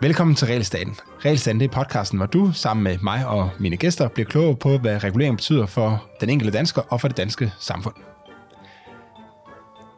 [0.00, 0.96] Velkommen til Realstaten.
[1.24, 4.78] Realstaten det er podcasten, hvor du sammen med mig og mine gæster bliver klogere på,
[4.78, 7.94] hvad regulering betyder for den enkelte dansker og for det danske samfund.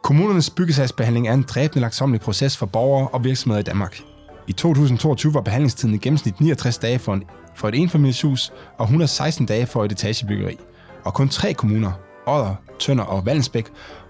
[0.03, 3.99] Kommunernes byggesagsbehandling er en dræbende langsomlig proces for borgere og virksomheder i Danmark.
[4.47, 7.23] I 2022 var behandlingstiden i gennemsnit 69 dage for, en,
[7.55, 10.57] for et enfamilieshus og 116 dage for et etagebyggeri.
[11.03, 11.91] Og kun tre kommuner,
[12.27, 13.65] Odder, Tønder og Vallensbæk,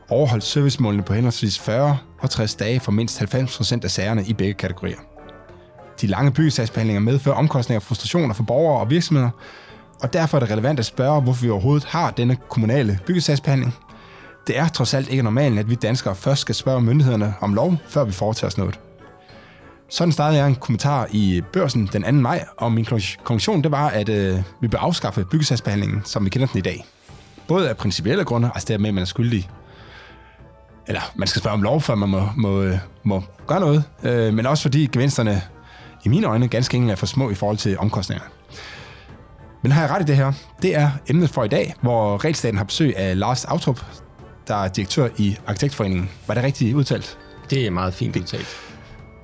[0.10, 4.54] overholdt servicemålene på henholdsvis 40 og 60 dage for mindst 90% af sagerne i begge
[4.54, 4.98] kategorier.
[6.02, 9.30] De lange byggesagsbehandlinger medfører omkostninger og frustrationer for borgere og virksomheder,
[10.02, 13.76] og derfor er det relevant at spørge, hvorfor vi overhovedet har denne kommunale byggesagsbehandling.
[14.48, 17.78] Det er trods alt ikke normalt, at vi danskere først skal spørge myndighederne om lov,
[17.88, 18.80] før vi foretager os noget.
[19.90, 22.12] Sådan startede jeg en kommentar i børsen den 2.
[22.12, 22.86] maj, og min
[23.24, 26.86] konklusion det var, at øh, vi bør afskaffe byggesagsbehandlingen, som vi kender den i dag.
[27.52, 29.50] Både af principielle grunde, altså det med, at man er skyldig
[30.88, 32.72] eller man skal spørge om lov, før man må, må,
[33.04, 35.42] må gøre noget, øh, men også fordi gevinsterne
[36.06, 38.30] i mine øjne ganske enkelt er for små i forhold til omkostningerne.
[39.62, 40.32] Men har jeg ret i det her?
[40.62, 43.86] Det er emnet for i dag, hvor Regelstaten har besøg af Lars Autrup,
[44.48, 46.10] der er direktør i Arkitektforeningen.
[46.28, 47.18] Var det rigtigt udtalt?
[47.50, 48.48] Det er meget fint udtalt.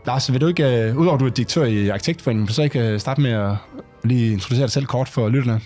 [0.05, 2.63] Lars, vil du ikke, uh, udover at du er direktør i Arkitektforeningen, vil du så
[2.63, 3.55] ikke uh, starte med at
[4.03, 5.61] lige introducere dig selv kort for lytterne?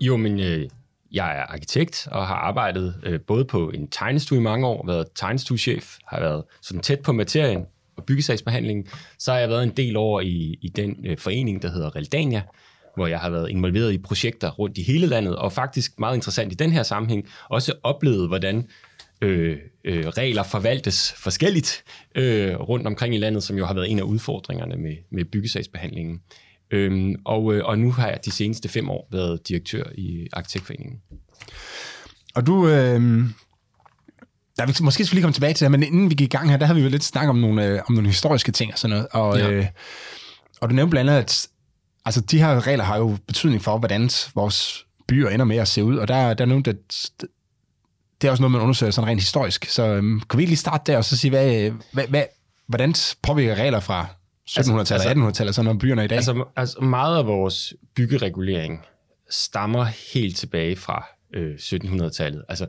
[0.00, 0.68] Jo, men øh,
[1.12, 5.06] jeg er arkitekt og har arbejdet øh, både på en tegnestue i mange år, været
[5.14, 8.86] tegnestuechef, har været sådan tæt på materien og byggesagsbehandlingen.
[9.18, 12.42] Så har jeg været en del over i, i den øh, forening, der hedder Reldania,
[12.94, 16.52] hvor jeg har været involveret i projekter rundt i hele landet, og faktisk meget interessant
[16.52, 18.68] i den her sammenhæng, også oplevet, hvordan
[19.22, 21.84] øh, øh, regler forvaltes forskelligt
[22.14, 26.20] øh, rundt omkring i landet, som jo har været en af udfordringerne med, med byggesagsbehandlingen.
[26.70, 31.00] Øhm, og, øh, og nu har jeg de seneste fem år været direktør i Arkitektforeningen.
[32.34, 33.24] Og du, øh,
[34.58, 36.36] der vi, måske skal vi lige komme tilbage til det, men inden vi gik i
[36.36, 38.72] gang her, der havde vi jo lidt snak om nogle, øh, om nogle historiske ting
[38.72, 39.08] og sådan noget.
[39.12, 39.50] Og, ja.
[39.50, 39.66] øh,
[40.60, 41.48] og du nævnte blandt andet, at
[42.04, 45.84] altså, de her regler har jo betydning for, hvordan vores byer ender med at se
[45.84, 45.96] ud.
[45.96, 47.10] Og der, der nævnte, at
[48.20, 49.64] det er også noget, man undersøger sådan rent historisk.
[49.64, 52.24] Så øhm, kan vi ikke lige starte der og så sige, hvad, hvad, hvad,
[52.66, 54.06] hvordan påvirker regler fra
[54.48, 56.16] 1700-tallet altså, og 1800-tallet sådan nogle byerne i dag?
[56.16, 58.80] Altså, altså meget af vores byggeregulering
[59.30, 62.44] stammer helt tilbage fra øh, 1700-tallet.
[62.48, 62.66] Altså,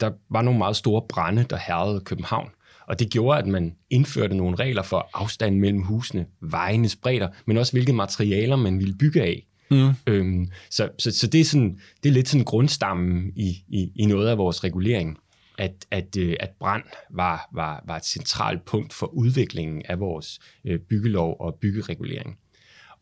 [0.00, 2.48] der var nogle meget store brænde, der herrede København.
[2.86, 7.56] Og det gjorde, at man indførte nogle regler for afstanden mellem husene, vejenes bredder, men
[7.56, 9.46] også hvilke materialer man ville bygge af.
[9.70, 9.90] Mm.
[10.06, 14.06] Øhm, så, så, så det, er sådan, det er lidt sådan grundstammen i, i, i
[14.06, 15.18] noget af vores regulering,
[15.60, 20.38] at, at, øh, at brand var, var, var et centralt punkt for udviklingen af vores
[20.64, 22.38] øh, byggelov og byggeregulering.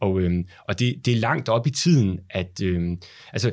[0.00, 2.98] Og, øhm, og det, det er langt op i tiden, at øhm,
[3.32, 3.52] altså,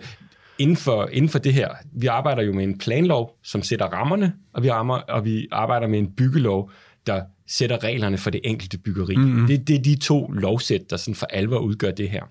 [0.59, 4.33] inden for, inden for det her, vi arbejder jo med en planlov, som sætter rammerne,
[4.53, 6.71] og vi, rammer, og vi arbejder med en byggelov,
[7.07, 9.15] der sætter reglerne for det enkelte byggeri.
[9.15, 9.47] Mm-hmm.
[9.47, 12.23] Det, det er de to lovsæt, der sådan for alvor udgør det her.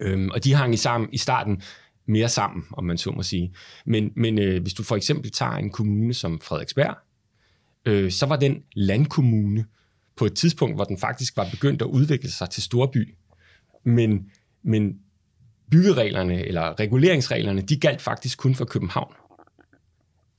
[0.00, 1.62] Øhm, og de hang i, sammen, i starten
[2.06, 3.54] mere sammen, om man så må sige.
[3.86, 6.96] Men, men øh, hvis du for eksempel tager en kommune som Frederiksberg,
[7.86, 9.64] øh, så var den landkommune
[10.16, 13.14] på et tidspunkt, hvor den faktisk var begyndt at udvikle sig til storby.
[13.84, 14.30] Men,
[14.62, 14.98] men
[15.70, 19.14] byggereglerne eller reguleringsreglerne, de galt faktisk kun for København.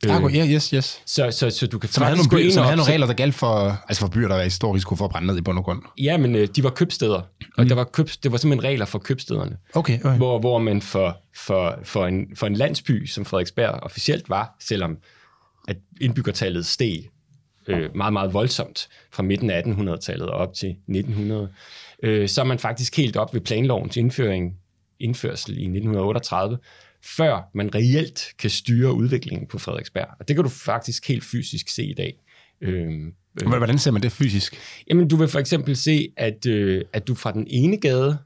[0.06, 1.02] Ja, øh, yeah, yes, yes.
[1.06, 3.36] Så, så, så du kan som faktisk nogle, by, som havde nogle regler, der galt
[3.36, 5.58] for, altså for byer, der var i stor risiko for at brænde ned i bund
[5.58, 5.82] og grund.
[5.98, 7.22] Ja, men øh, de var købsteder,
[7.58, 7.68] og mm.
[7.68, 9.58] der var køb, det var simpelthen regler for købstederne.
[9.74, 10.18] Okay, okay.
[10.18, 14.98] Hvor, hvor man for, for, for, en, for en landsby, som Frederiksberg officielt var, selvom
[15.68, 17.10] at indbyggertallet steg
[17.68, 21.50] øh, meget, meget voldsomt fra midten af 1800-tallet og op til 1900,
[22.04, 24.54] øh, så er man faktisk helt op ved planlovens indføring
[25.00, 26.58] indførsel i 1938,
[27.04, 30.08] før man reelt kan styre udviklingen på Frederiksberg.
[30.20, 32.14] Og det kan du faktisk helt fysisk se i dag.
[32.62, 34.58] Øhm, øh, Hvordan ser man det fysisk?
[34.90, 38.18] Jamen, du vil for eksempel se, at, øh, at du fra den ene gade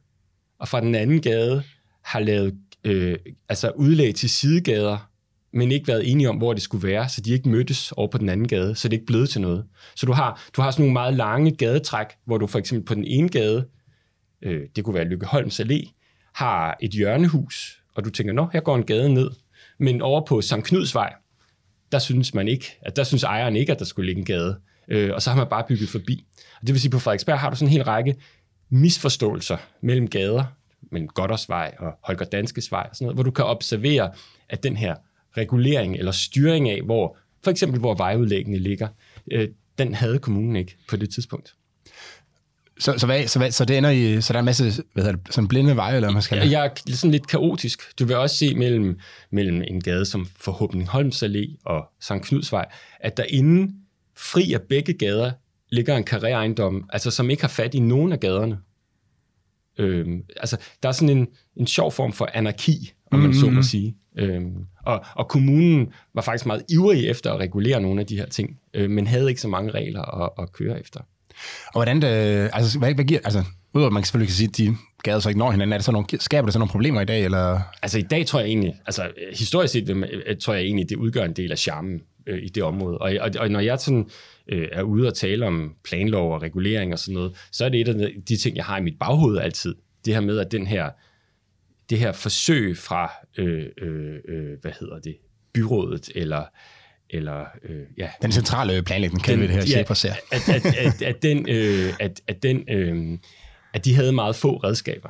[0.60, 1.64] og fra den anden gade
[2.04, 3.18] har lavet øh,
[3.50, 5.10] altså udlæg til sidegader,
[5.54, 8.18] men ikke været enige om, hvor det skulle være, så de ikke mødtes over på
[8.18, 9.66] den anden gade, så det ikke blevet til noget.
[9.96, 12.94] Så du har, du har sådan nogle meget lange gadetræk, hvor du for eksempel på
[12.94, 13.68] den ene gade,
[14.42, 15.92] øh, det kunne være Lykkeholms Allé,
[16.36, 19.32] har et hjørnehus, og du tænker, nå, her går en gade ned.
[19.78, 21.14] Men over på Sankt Knudsvej,
[21.92, 24.60] der synes man ikke, at der synes ejeren ikke, at der skulle ligge en gade.
[24.88, 26.26] Øh, og så har man bare bygget forbi.
[26.62, 28.16] Og det vil sige, på Frederiksberg har du sådan en hel række
[28.70, 30.44] misforståelser mellem gader,
[30.92, 34.12] mellem Goddersvej og Holger Danskes Vej og sådan noget, hvor du kan observere,
[34.50, 34.96] at den her
[35.38, 38.88] regulering eller styring af, hvor for eksempel hvor vejudlæggene ligger,
[39.32, 41.56] øh, den havde kommunen ikke på det tidspunkt.
[42.82, 45.04] Så, så, hvad, så, hvad, så det ender i, så der er en masse, hvad
[45.04, 48.00] hedder det, sådan blinde veje, eller man skal Ja, jeg er sådan lidt kaotisk.
[48.00, 49.00] Du vil også se mellem,
[49.32, 52.66] mellem en gade som forhåbentlig Holms Allé og Sankt Knudsvej,
[53.00, 53.76] at der inden
[54.18, 55.32] fri af begge gader
[55.70, 58.58] ligger en karriereejendom, altså som ikke har fat i nogen af gaderne.
[59.78, 63.40] Øhm, altså, der er sådan en, en sjov form for anarki, om man mm-hmm.
[63.40, 63.96] så må sige.
[64.18, 68.26] Øhm, og, og kommunen var faktisk meget ivrig efter at regulere nogle af de her
[68.26, 71.00] ting, øh, men havde ikke så mange regler at, at køre efter.
[71.68, 72.08] Og hvordan det,
[72.54, 73.44] altså, hvad, hvad giver, altså,
[73.74, 75.86] udover at man selvfølgelig kan sige, at de gader så ikke når hinanden, er det
[75.86, 77.60] så nogle, skaber det så nogle problemer i dag, eller?
[77.82, 80.96] Altså i dag tror jeg egentlig, altså historisk set øh, øh, tror jeg egentlig, det
[80.96, 82.98] udgør en del af charmen øh, i det område.
[82.98, 84.10] Og, og, og når jeg sådan
[84.48, 87.82] øh, er ude og tale om planlov og regulering og sådan noget, så er det
[87.82, 89.76] et af de ting, jeg har i mit baghoved altid.
[90.06, 90.90] Det her med, at den her,
[91.90, 95.18] det her forsøg fra, øh, øh, øh hvad hedder det,
[95.54, 96.44] byrådet eller
[97.12, 98.10] eller øh, ja.
[98.22, 99.80] Den centrale planlægning kan vi det her ja,
[100.32, 103.18] at, at, at, at, den, øh, at, at, den, øh,
[103.74, 105.10] at de havde meget få redskaber.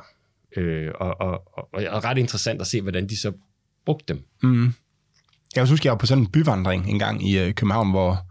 [0.56, 3.32] Øh, og, og, og, og ret interessant at se, hvordan de så
[3.86, 4.24] brugte dem.
[4.42, 4.74] Mm.
[5.56, 8.26] Jeg husker, jeg var på sådan en byvandring en gang i øh, København, hvor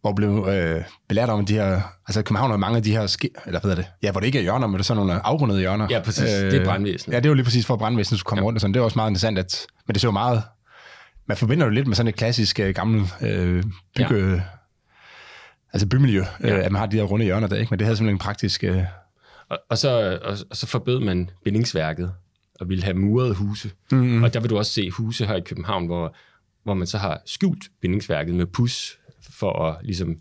[0.00, 3.30] hvor blev øh, belært om de her, altså København har mange af de her, ske,
[3.46, 5.26] eller hvad er det, ja, hvor det ikke er hjørner, men det er sådan nogle
[5.26, 5.86] afrundede hjørner.
[5.90, 7.12] Ja, præcis, øh, det er brandvæsen.
[7.12, 8.46] Ja, det er jo lige præcis for brandvæsenet skulle komme ja.
[8.46, 8.74] rundt og sådan.
[8.74, 10.42] Det er også meget interessant, at, men det så meget,
[11.28, 13.64] man forbinder jo lidt med sådan et klassisk øh, gammel øh,
[13.96, 14.40] bygge, ja.
[15.72, 16.58] altså bymiljø, ja.
[16.58, 17.70] øh, at man har de her runde hjørner der, ikke?
[17.70, 18.64] men det havde simpelthen en praktisk...
[18.64, 18.82] Øh...
[19.48, 22.12] Og, og, så, og, og så forbød man bindingsværket
[22.60, 23.70] og ville have murede huse.
[23.92, 24.22] Mm-hmm.
[24.22, 26.16] Og der vil du også se huse her i København, hvor,
[26.62, 28.98] hvor man så har skjult bindingsværket med pus,
[29.30, 30.20] for at ligesom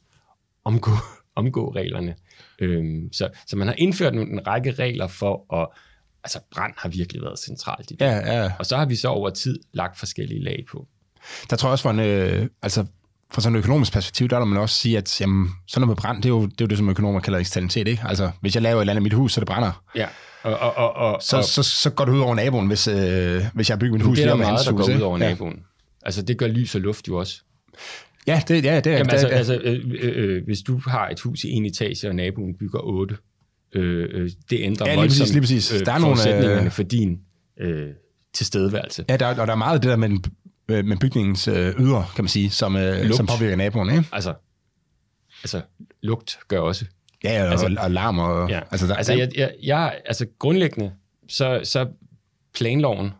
[0.63, 0.91] omgå,
[1.35, 2.15] omgå reglerne.
[2.59, 5.67] Øhm, så, så man har indført en, en række regler for at
[6.23, 8.05] altså brand har virkelig været centralt i det.
[8.05, 8.51] Ja, ja.
[8.59, 10.87] Og så har vi så over tid lagt forskellige lag på.
[11.49, 12.85] Der tror jeg også, for en, øh, altså
[13.31, 15.95] fra sådan et økonomisk perspektiv, der vil man også sige, at jamen, sådan noget med
[15.95, 17.87] brand, det er jo det, er jo det som økonomer kalder eksternalitet.
[17.87, 18.03] Ikke?
[18.05, 19.83] Altså, hvis jeg laver et eller andet i mit hus, så det brænder.
[19.95, 20.07] Ja.
[20.43, 23.69] Og, og, og, og, så, så, så går det ud over naboen, hvis, øh, hvis
[23.69, 24.17] jeg bygger mit hus.
[24.17, 25.29] Det er der meget, der går ud over ja.
[25.29, 25.59] naboen.
[26.01, 27.41] Altså, det gør lys og luft jo også.
[28.27, 31.19] Ja, det, ja, det er Jamen, altså, altså øh, øh, øh, hvis du har et
[31.19, 33.17] hus i en etage, og naboen bygger otte,
[33.73, 35.73] øh, øh, det ændrer ja, lige præcis, lige præcis.
[35.73, 37.19] Øh, der er forudsætningerne øh, for din
[37.59, 37.87] øh,
[38.33, 39.05] tilstedeværelse.
[39.09, 40.09] Ja, der, og der er meget af det der med,
[40.69, 43.89] øh, med bygningens øh, ydre, kan man sige, som, øh, som påvirker naboen.
[43.89, 44.03] Ikke?
[44.11, 44.33] Altså,
[45.43, 45.61] altså,
[46.01, 46.85] lugt gør også.
[47.23, 48.19] Ja, og, altså, og larm.
[48.19, 48.59] Og, ja.
[48.71, 50.91] altså, der, altså, jeg, jeg, jeg, altså grundlæggende,
[51.27, 51.87] så, så
[52.55, 53.11] planloven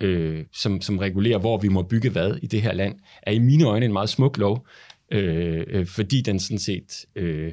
[0.00, 3.38] øh, som, som regulerer, hvor vi må bygge hvad i det her land, er i
[3.38, 4.66] mine øjne en meget smuk lov,
[5.12, 7.52] øh, øh, fordi den sådan set, øh,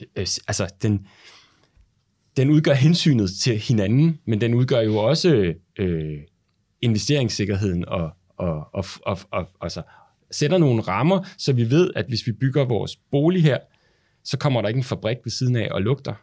[0.00, 1.06] øh, altså den,
[2.36, 6.18] den udgør hensynet til hinanden, men den udgør jo også øh,
[6.82, 9.82] investeringssikkerheden og, og, og, og, og altså,
[10.30, 13.58] sætter nogle rammer, så vi ved, at hvis vi bygger vores bolig her,
[14.24, 16.14] så kommer der ikke en fabrik ved siden af og lugter.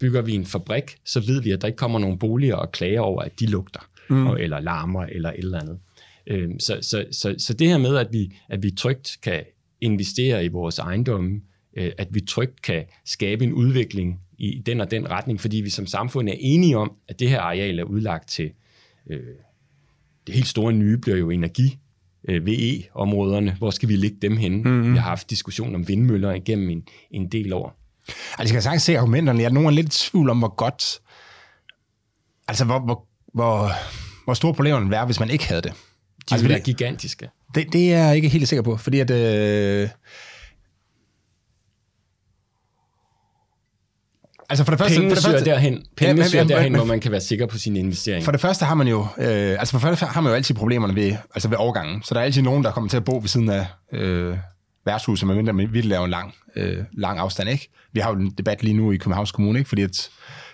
[0.00, 3.00] Bygger vi en fabrik, så ved vi, at der ikke kommer nogen boliger og klager
[3.00, 3.80] over, at de lugter
[4.10, 4.26] mm.
[4.26, 5.78] og, eller larmer eller et eller andet.
[6.26, 9.44] Øhm, så, så, så, så det her med, at vi, at vi trygt kan
[9.80, 11.40] investere i vores ejendomme,
[11.76, 15.70] øh, at vi trygt kan skabe en udvikling i den og den retning, fordi vi
[15.70, 18.50] som samfund er enige om, at det her areal er udlagt til
[19.10, 19.20] øh,
[20.26, 21.78] det helt store nye bliver jo energi,
[22.28, 23.54] øh, VE-områderne.
[23.58, 24.56] Hvor skal vi lægge dem henne?
[24.56, 24.92] Mm-hmm.
[24.92, 27.78] Vi har haft diskussion om vindmøller igennem en, en del år.
[28.08, 29.38] Altså, jeg kan sagtens se argumenterne.
[29.42, 31.00] Jeg er nogen lidt i tvivl om, hvor godt...
[32.48, 33.72] Altså, hvor, hvor hvor,
[34.24, 35.72] hvor store problemerne ville være, hvis man ikke havde det.
[35.72, 35.78] De
[36.30, 37.28] altså, ville være gigantiske.
[37.54, 39.10] Det, det er jeg ikke helt sikker på, fordi at...
[39.10, 39.88] Øh,
[44.52, 46.86] Altså for det første, Pengene for det første, derhen, pengene ja, men, derhen, men, hvor
[46.86, 48.24] man kan være sikker på sin investering.
[48.24, 50.54] For det første har man jo, øh, altså for det første har man jo altid
[50.54, 52.02] problemerne ved, altså ved overgangen.
[52.02, 54.36] Så der er altid nogen, der kommer til at bo ved siden af øh,
[54.86, 57.70] værtshuset, medmindre man vil lave en lang, øh, lang afstand, ikke?
[57.92, 59.68] Vi har jo en debat lige nu i Københavns Kommune, ikke?
[59.68, 60.08] Fordi at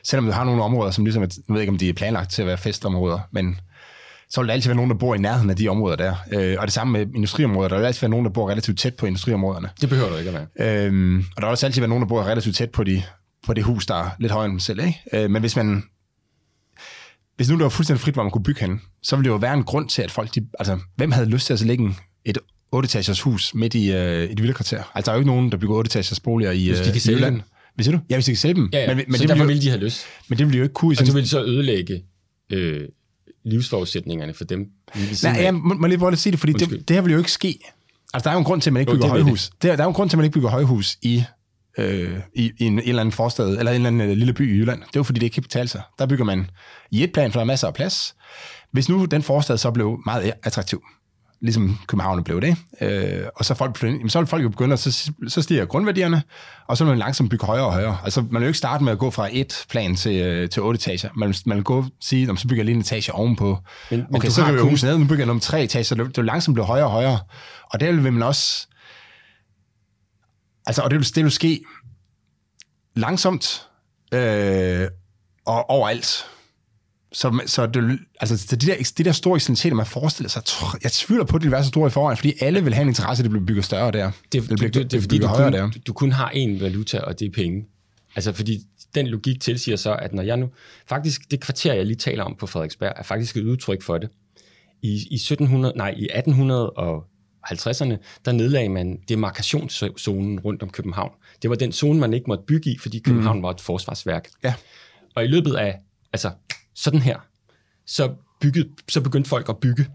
[0.04, 2.42] selvom du har nogle områder, som ligesom, jeg ved ikke, om de er planlagt til
[2.42, 3.60] at være festområder, men
[4.30, 6.14] så vil der altid være nogen, der bor i nærheden af de områder der.
[6.32, 7.68] Øh, og det samme med industriområder.
[7.68, 9.68] Der vil altid være nogen, der bor relativt tæt på industriområderne.
[9.80, 10.86] Det behøver du ikke at være.
[10.86, 13.02] Øhm, og der vil også altid være nogen, der bor relativt tæt på, de,
[13.48, 14.80] på det hus, der er lidt højere end dem selv.
[14.80, 14.98] Ikke?
[15.12, 15.82] Øh, men hvis man
[17.36, 19.38] hvis nu det var fuldstændig frit, hvor man kunne bygge hen, så ville det jo
[19.38, 22.38] være en grund til, at folk, de, altså, hvem havde lyst til at lægge et
[22.76, 24.82] 8-etagers hus midt i øh, et vilde kvarter?
[24.94, 27.20] Altså, der er jo ikke nogen, der bygger 8-etagers boliger i, hvis de kan øh,
[27.20, 27.42] i Dem.
[27.74, 28.02] Hvad siger du?
[28.10, 28.68] Ja, hvis de kan sælge dem.
[28.72, 28.94] Ja, ja.
[28.94, 30.04] Men, men så det derfor ville de have lyst.
[30.28, 30.96] Men det ville de jo ikke kunne.
[31.00, 32.02] Og du ville så ødelægge
[32.52, 32.88] øh,
[33.44, 34.66] livsforudsætningerne for dem.
[35.22, 37.32] Nej, jeg må, må lige lige sige det, fordi det, det her vil jo ikke
[37.32, 37.58] ske.
[38.14, 39.48] Altså, der er jo en grund til, at man ikke bygger jo, højhus.
[39.48, 39.62] Det.
[39.62, 41.24] Der, der er jo en grund til, at man ikke bygger højhus i,
[41.78, 44.54] øh, i, i en, en eller anden forstad, eller en eller anden øh, lille by
[44.54, 44.80] i Jylland.
[44.80, 45.82] Det jo fordi, det ikke kan betale sig.
[45.98, 46.50] Der bygger man
[46.90, 48.14] i et plan, for der er masser af plads.
[48.72, 50.82] Hvis nu den forstad så blev meget attraktiv,
[51.40, 52.56] ligesom København blevet det.
[52.80, 56.22] Øh, og så, folk, jamen, så vil folk jo begynde, så, så stiger grundværdierne,
[56.66, 57.98] og så vil man langsomt bygge højere og højere.
[58.04, 60.62] Altså, man vil jo ikke starte med at gå fra et plan til, øh, til
[60.62, 61.08] otte etager.
[61.16, 63.58] Man, man vil gå og sige, så bygger jeg lige en etage ovenpå.
[63.90, 64.78] Men, men okay, så vil jeg kun...
[64.82, 66.90] ned, nu bygger jeg nummer tre etager, så det, det vil langsomt blive højere og
[66.90, 67.18] højere.
[67.72, 68.67] Og der vil man også...
[70.68, 71.64] Altså, og det vil, det vil ske
[72.96, 73.66] langsomt
[74.14, 74.88] øh,
[75.46, 76.26] og overalt.
[77.12, 80.42] Så, så det, altså, de, der, de der store eksternaliteter, man forestiller sig,
[80.82, 82.82] jeg tvivler på, at det vil være så store i forvejen, fordi alle vil have
[82.82, 84.10] en interesse, at det bliver bygget større der.
[84.32, 85.70] Det, det, bliver, det, det, det fordi, du kun, der.
[85.86, 87.66] du kun har én valuta, og det er penge.
[88.16, 88.60] Altså, fordi
[88.94, 90.50] den logik tilsiger så, at når jeg nu...
[90.86, 94.10] Faktisk, det kvarter, jeg lige taler om på Frederiksberg, er faktisk et udtryk for det.
[94.82, 96.08] I, i, 1700, nej, i
[97.52, 101.12] 1850'erne, der nedlagde man demarkationszonen rundt om København.
[101.42, 103.42] Det var den zone, man ikke måtte bygge i, fordi København mm.
[103.42, 104.28] var et forsvarsværk.
[104.44, 104.54] Ja.
[105.14, 105.78] Og i løbet af
[106.12, 106.30] altså,
[106.74, 107.18] sådan her,
[107.86, 109.86] så, bygget, så begyndte folk at bygge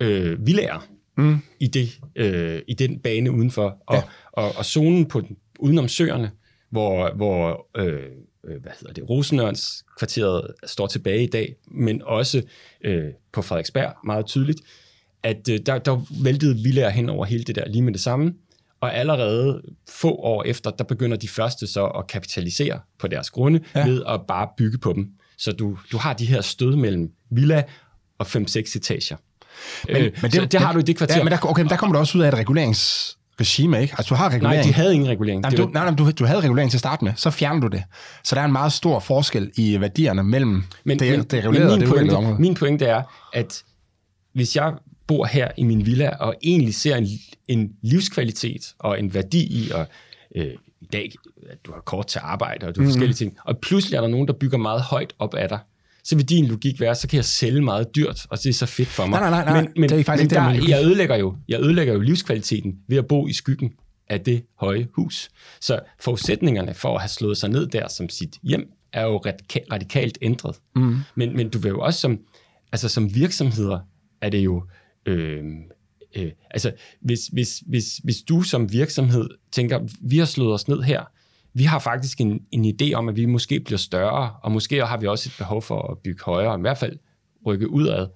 [0.00, 1.38] øh, villager mm.
[1.60, 3.82] i, det, øh, i den bane udenfor.
[3.86, 4.02] Og, ja.
[4.32, 6.30] og, og zonen på den, udenom søerne,
[6.70, 8.02] hvor, hvor øh,
[8.44, 12.42] øh hvad hedder det, Rosenørns kvarteret står tilbage i dag, men også
[12.84, 14.60] øh, på Frederiksberg meget tydeligt,
[15.22, 18.32] at øh, der, der væltede villager hen over hele det der lige med det samme.
[18.80, 23.60] Og allerede få år efter, der begynder de første så at kapitalisere på deres grunde
[23.74, 23.86] ja.
[23.86, 25.08] ved at bare bygge på dem.
[25.38, 27.62] Så du, du har de her stød mellem villa
[28.18, 29.16] og 5-6 etager.
[29.88, 31.16] Men, øh, men det, det har du i det kvarter.
[31.16, 33.94] Ja, men der, okay, men der kommer du også ud af et reguleringsregime, ikke?
[33.98, 34.56] Altså, du har regulering.
[34.56, 35.42] Nej, de havde ingen regulering.
[35.42, 37.66] Nej, du, nej, nej, du, du havde regulering til at starte med, så fjerner du
[37.66, 37.82] det.
[38.24, 41.74] Så der er en meget stor forskel i værdierne mellem men, det, men, det regulerede
[41.74, 42.36] og det pointe, område.
[42.40, 43.62] Min pointe er, at
[44.34, 44.72] hvis jeg
[45.10, 47.08] bor her i min villa og egentlig ser en,
[47.48, 49.86] en livskvalitet og en værdi i at
[50.36, 51.12] øh, i dag,
[51.50, 52.92] at du har kort til arbejde, og du har mm-hmm.
[52.92, 55.58] forskellige ting, og pludselig er der nogen, der bygger meget højt op af dig,
[56.04, 58.66] så vil din logik være, så kan jeg sælge meget dyrt, og det er så
[58.66, 59.20] fedt for mig.
[59.20, 61.94] Nej, nej, nej, men, men, det er faktisk men der, jeg, ødelægger jo, jeg ødelægger
[61.94, 63.72] jo livskvaliteten ved at bo i skyggen
[64.08, 65.30] af det høje hus.
[65.60, 69.18] Så forudsætningerne for at have slået sig ned der som sit hjem, er jo
[69.72, 70.56] radikalt ændret.
[70.76, 70.96] Mm.
[71.14, 72.18] Men, men du vil jo også som,
[72.72, 73.78] altså som virksomheder,
[74.20, 74.62] er det jo,
[75.06, 75.44] øh,
[76.16, 80.82] øh, altså hvis, hvis, hvis, hvis du som virksomhed tænker, vi har slået os ned
[80.82, 81.04] her,
[81.54, 84.96] vi har faktisk en, en idé om, at vi måske bliver større, og måske har
[84.96, 86.98] vi også et behov for at bygge højere, i hvert fald
[87.46, 88.06] rykke udad.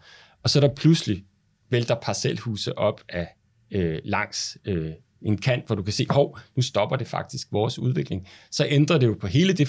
[0.42, 1.24] Og så er der pludselig
[1.70, 3.28] vælter parcelhuse op af
[3.70, 4.90] øh, langs øh,
[5.22, 8.28] en kant, hvor du kan se, hov, nu stopper det faktisk vores udvikling.
[8.50, 9.68] Så ændrer det jo på hele det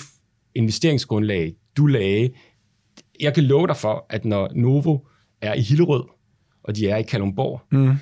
[0.56, 2.30] investeringsgrundlag, du lagde.
[3.20, 5.00] Jeg kan love dig for, at når Novo
[5.42, 6.04] er i Hillerød,
[6.68, 7.98] og de er i Kalumborg, mm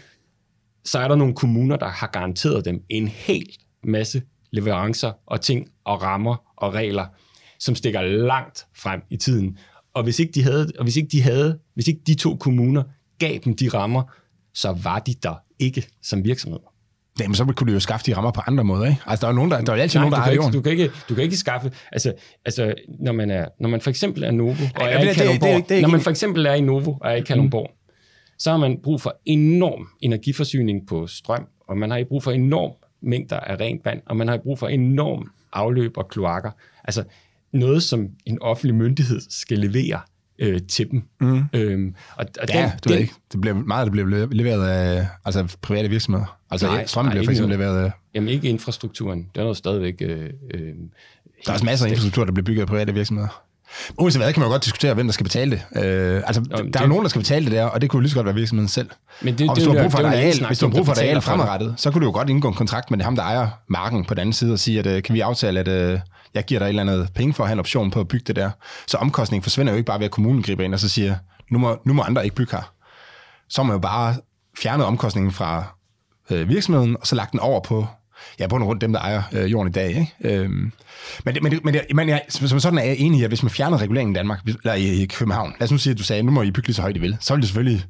[0.86, 3.46] så er der nogle kommuner, der har garanteret dem en hel
[3.84, 7.06] masse leverancer og ting og rammer og regler,
[7.60, 9.58] som stikker langt frem i tiden.
[9.94, 12.84] Og hvis ikke de havde, og hvis ikke de havde, hvis ikke de to kommuner
[13.20, 14.04] gav dem de rammer,
[14.54, 16.60] så var de der ikke som virksomhed.
[17.20, 19.02] Jamen, så kunne du jo skaffe de rammer på andre måder, ikke?
[19.06, 20.72] Altså, der er, nogen, der, der er altid Nej, nogen, der har ikke, Du kan,
[20.72, 21.72] ikke, du kan ikke skaffe...
[21.92, 22.14] Altså,
[22.46, 25.14] altså når, man er, når man for eksempel er Novo og Ej, er det, i
[25.14, 25.50] Kalundborg...
[25.50, 27.72] Det, det, det, når man for eksempel er i Novo og er i Kalundborg,
[28.38, 32.72] så har man brug for enorm energiforsyning på strøm, og man har brug for enorm
[33.02, 36.52] mængder af rent vand, og man har brug for enorm afløb og kloakker.
[36.84, 37.04] Altså
[37.52, 40.00] noget, som en offentlig myndighed skal levere
[40.40, 41.04] øh, til dem.
[41.22, 41.44] Mm.
[41.54, 43.14] Øhm, og, og ja, den, du den, ved ikke.
[43.32, 46.40] Det bliver meget, der bliver leveret af altså private virksomheder.
[46.52, 47.92] Altså nej, strømmen bliver for eksempel leveret af...
[48.16, 49.20] Jamen ikke infrastrukturen.
[49.20, 49.96] Det er noget stadigvæk...
[50.02, 50.74] Øh, øh,
[51.46, 53.44] der er også masser af infrastruktur, der bliver bygget af private virksomheder.
[53.98, 55.84] Uanset hvad, kan man jo godt diskutere, hvem der skal betale det.
[55.84, 57.90] Øh, altså, Nå, der det, er jo nogen, der skal betale det der, og det
[57.90, 58.90] kunne lige så godt være virksomheden selv.
[59.22, 60.86] Men det, og hvis det, du har brug for et areal, hvis du har brug
[60.86, 63.24] for et areal fremadrettet, så kunne du jo godt indgå en kontrakt med ham, der
[63.24, 66.00] ejer marken på den anden side, og sige, at øh, kan vi aftale, at uh,
[66.34, 68.24] jeg giver dig et eller andet penge for at have en option på at bygge
[68.28, 68.52] det der.
[68.88, 71.16] Så omkostningen forsvinder jo ikke bare ved, at kommunen griber ind og så siger,
[71.52, 72.74] nu må, nu må andre ikke bygge her.
[73.50, 74.16] Så har man jo bare
[74.58, 75.64] fjernet omkostningen fra
[76.30, 77.88] øh, virksomheden, og så lagt den over på
[78.40, 79.90] ja, på rundt dem, der ejer øh, jorden i dag.
[79.90, 80.14] Ikke?
[80.22, 80.72] Øhm,
[81.26, 83.82] men, men, men, men jeg, som sådan er jeg enig i, at hvis man fjerner
[83.82, 86.32] reguleringen i Danmark, eller i, i København, lad os nu sige, at du sagde, nu
[86.32, 87.86] må I bygge lige så højt I vil, så vil det selvfølgelig,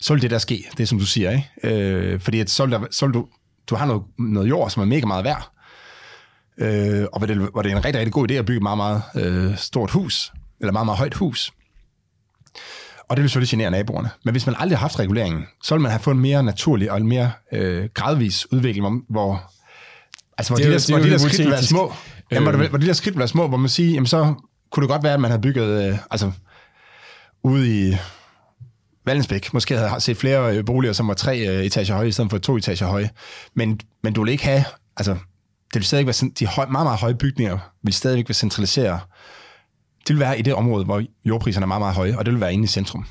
[0.00, 1.30] så vil det der ske, det som du siger.
[1.30, 1.76] Ikke?
[1.76, 3.26] Øh, fordi at så, vil der, så vil du,
[3.70, 5.50] du har noget, noget jord, som er mega meget værd,
[6.58, 8.62] øh, og hvor det, hvor det er en rigtig, rigtig god idé at bygge et
[8.62, 11.52] meget, meget øh, stort hus, eller meget, meget højt hus.
[13.08, 14.10] Og det vil selvfølgelig genere naboerne.
[14.24, 16.90] Men hvis man aldrig har haft reguleringen, så vil man have fået en mere naturlig
[16.90, 19.52] og en mere øh, gradvis udvikling, hvor
[20.38, 21.92] Altså, hvor det, de der, det, hvor de der skridt være små.
[22.30, 24.34] Jamen, hvor, hvor de der skridt være små, hvor man siger, jamen så
[24.70, 26.32] kunne det godt være, at man havde bygget, øh, altså,
[27.42, 27.96] ude i
[29.06, 32.30] Vallensbæk, måske havde set flere øh, boliger, som var tre øh, etager høje, i stedet
[32.30, 33.10] for to etager høje.
[33.54, 34.64] Men, men du vil ikke have,
[34.96, 35.12] altså,
[35.74, 39.00] det vil stadig være, de høj, meget, meget høje bygninger vil stadigvæk være centraliseret.
[40.08, 42.40] Det vil være i det område, hvor jordpriserne er meget, meget høje, og det vil
[42.40, 43.06] være inde i centrum.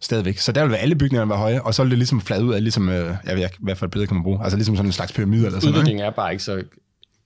[0.00, 0.38] Stadigvæk.
[0.38, 2.54] Så der vil være alle bygningerne være høje, og så vil det ligesom flade ud
[2.54, 4.76] af, ligesom, øh, jeg ved ikke, hvad for et billede kan man bruge, altså ligesom
[4.76, 5.78] sådan en slags pyramide eller sådan noget.
[5.82, 6.62] Udviklingen er bare ikke så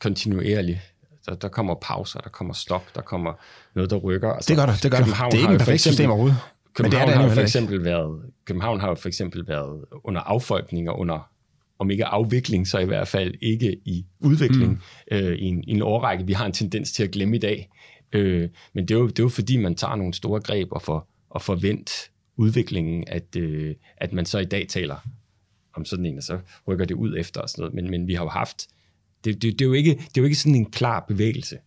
[0.01, 0.83] kontinuerlig.
[1.27, 3.33] Der, der kommer pauser, der kommer stop, der kommer
[3.75, 4.33] noget, der rykker.
[4.33, 5.05] Altså, Det gør der, det gør der.
[5.05, 6.37] København Det er ikke for perfekt system overhovedet.
[6.79, 7.43] Men det er København det har for ikke.
[7.43, 11.29] eksempel været, København har jo for eksempel været under affolkning og under
[11.79, 15.17] om ikke afvikling, så i hvert fald ikke i udvikling mm.
[15.17, 16.27] øh, i, en, i en årrække.
[16.27, 17.69] Vi har en tendens til at glemme i dag.
[18.13, 20.83] Øh, men det er, jo, det er jo fordi, man tager nogle store greb og
[20.83, 24.97] får, og får vendt udviklingen, at, øh, at man så i dag taler
[25.75, 27.75] om sådan en, og så rykker det ud efter og sådan noget.
[27.75, 28.67] Men, men vi har jo haft,
[29.25, 31.59] det, det, det, er jo ikke, det er jo ikke sådan en klar bevægelse.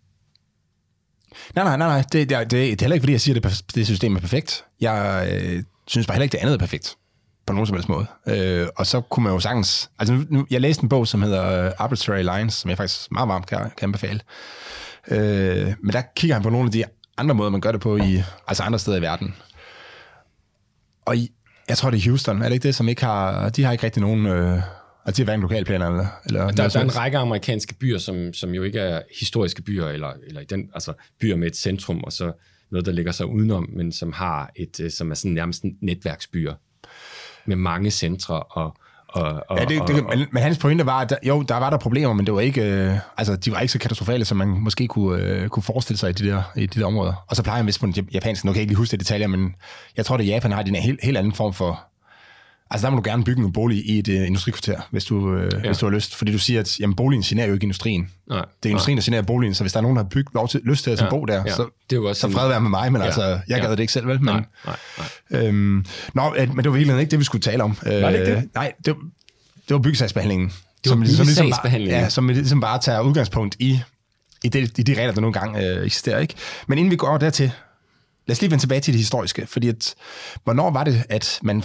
[1.55, 2.03] Nej, nej, nej, nej.
[2.11, 4.19] Det, det, det, det er heller ikke, fordi jeg siger, at det, det system er
[4.19, 4.65] perfekt.
[4.81, 6.97] Jeg øh, synes bare heller ikke, det andet er perfekt
[7.45, 8.05] på nogen som helst måde.
[8.27, 9.89] Øh, og så kunne man jo sagtens...
[9.99, 13.11] Altså, nu, nu, jeg læste en bog, som hedder uh, Arbitrary Lines, som jeg faktisk
[13.11, 14.19] meget varmt kan, kan anbefale.
[15.07, 16.83] Øh, men der kigger han på nogle af de
[17.17, 19.35] andre måder, man gør det på i altså andre steder i verden.
[21.05, 21.31] Og i,
[21.69, 23.49] jeg tror, det er Houston, er det ikke det, som ikke har...
[23.49, 24.25] De har ikke rigtig nogen...
[24.25, 24.53] Øh,
[25.05, 26.07] altså, de har hverken lokalplaner eller...
[26.25, 29.87] eller Der, der er en række amerikanske byer, som, som jo ikke er historiske byer,
[29.87, 32.31] eller, eller i den, altså byer med et centrum, og så
[32.71, 36.53] noget, der ligger sig udenom, men som har et, øh, som er sådan nærmest netværksbyer,
[37.45, 38.77] med mange centre og,
[39.15, 41.57] og, og, Ja, det, det, og, men, men hans pointe var, at der, jo, der
[41.57, 44.37] var der problemer, men det var ikke, øh, altså, de var ikke så katastrofale, som
[44.37, 47.25] man måske kunne, øh, kunne forestille sig i de, der, i de der områder.
[47.27, 48.99] Og så plejer jeg vist på den japanske, nu kan jeg ikke lige huske det
[48.99, 49.55] detaljer, men
[49.97, 51.79] jeg tror, at Japan har en helt, helt anden form for...
[52.71, 55.51] Altså, der må du gerne bygge en bolig i et uh, industrikvarter, hvis du, øh,
[55.53, 55.67] ja.
[55.67, 56.15] hvis du har lyst.
[56.15, 58.09] Fordi du siger, at jamen, boligen generer jo ikke industrien.
[58.29, 60.33] nej, Det er industrien, der generer boligen, så hvis der er nogen, der har bygget
[60.33, 61.53] lov til, lyst til at ja, bo der, ja.
[61.55, 63.57] så, Det er jo også så fred være med mig, men Ja, altså, jeg ja.
[63.57, 64.21] gad det ikke selv, vel?
[64.21, 64.75] Men, nej, nej,
[65.31, 65.47] nej.
[65.47, 67.77] Øhm, nå, øh, men det var virkelig ikke det, vi skulle tale om.
[67.85, 68.49] Øh, Var det ikke det?
[68.55, 69.01] Nej, det, var-
[69.67, 70.51] det var byggesagsbehandlingen.
[70.83, 71.95] Det var ligesom byggesagsbehandlingen?
[71.95, 73.79] bare, ja, som ligesom bare tager udgangspunkt i,
[74.43, 76.19] i, det, i de regler, der nogle gange øh, eksisterer.
[76.19, 76.33] Ikke?
[76.67, 77.51] Men inden vi går dertil,
[78.27, 79.47] lad os lige vende tilbage til det historiske.
[79.47, 79.95] Fordi at,
[80.43, 81.63] hvornår var det, at man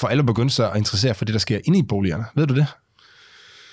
[0.00, 2.24] for alle begyndte sig at interessere for det, der sker inde i boligerne?
[2.34, 2.66] Ved du det?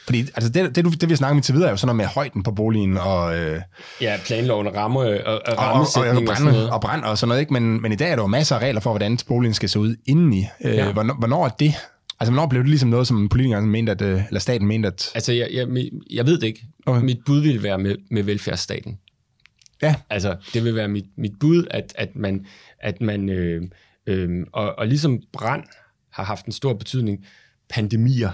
[0.06, 1.88] Fordi altså det, det, du- det vi har snakket om indtil videre, er jo sådan
[1.88, 3.62] noget med højden på boligen, og, øh,
[4.02, 6.70] Ja, planloven og, ramme, og, og og, og, og, rammesætning og, sådan noget.
[6.70, 7.40] brand, og brand og sådan noget.
[7.42, 7.54] Ikke?
[7.54, 9.80] Men, men i dag er der jo masser af regler for, hvordan boligen skal se
[9.80, 10.46] ud indeni.
[10.66, 10.92] Øh, Ja.
[10.92, 11.74] hvornår, hvornår er det?
[12.20, 15.12] Altså, hvornår blev det ligesom noget, som politikerne mente, at, øh, eller staten mente, at...
[15.16, 15.68] Altså, jeg, jeg,
[16.12, 16.66] jeg ved det ikke.
[16.86, 17.02] Okay.
[17.02, 18.98] Mit bud vil være med, med velfærdsstaten.
[19.82, 22.46] Ja, Altså, det vil være mit, mit bud, at, at man,
[22.80, 23.62] at man øh,
[24.08, 25.64] øh, og, og ligesom brand
[26.18, 27.26] har haft en stor betydning,
[27.70, 28.32] pandemier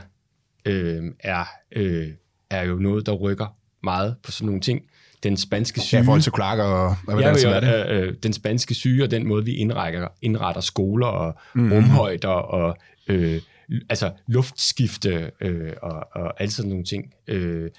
[0.66, 2.10] øh, er, øh,
[2.50, 4.82] er jo noget, der rykker meget på sådan nogle ting.
[5.24, 6.02] Den spanske ja syge...
[6.02, 6.32] i forhold til
[6.64, 7.92] og hvad Ja, ja, det, jo, er det.
[7.92, 11.72] øh, den spanske syge og den måde, vi indretter, indretter skoler og mm.
[11.72, 13.42] rumhøjder og øh,
[13.90, 17.14] altså luftskifte øh, og, og alle sådan nogle ting.
[17.28, 17.70] Øh,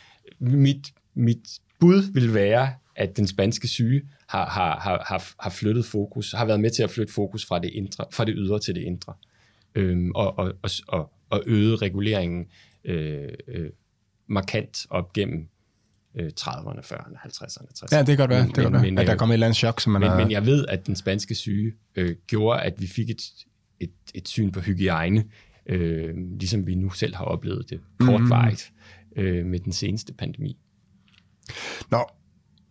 [0.40, 1.38] mit, mit
[1.80, 6.44] bud vil være, at den spanske syge har, har, har, har, har flyttet fokus, har
[6.44, 9.14] været med til at flytte fokus fra det, indre, fra det ydre til det indre,
[9.74, 10.52] øhm, og, og,
[10.88, 12.46] og, og, øget reguleringen
[12.84, 13.70] øh, øh,
[14.28, 15.48] markant op gennem
[16.14, 17.88] øh, 30'erne, 40'erne, 50'erne, 60'erne.
[17.92, 18.90] Ja, det kan godt være, det kan Men- godt være.
[18.90, 20.18] men, at der øh, kom et eller andet chok, som man men, har...
[20.18, 23.22] men jeg ved, at den spanske syge øh, gjorde, at vi fik et,
[23.80, 25.24] et, et syn på hygiejne,
[25.66, 28.72] øh, ligesom vi nu selv har oplevet det kortvarigt
[29.16, 30.56] øh, med den seneste pandemi.
[31.90, 32.04] Nå,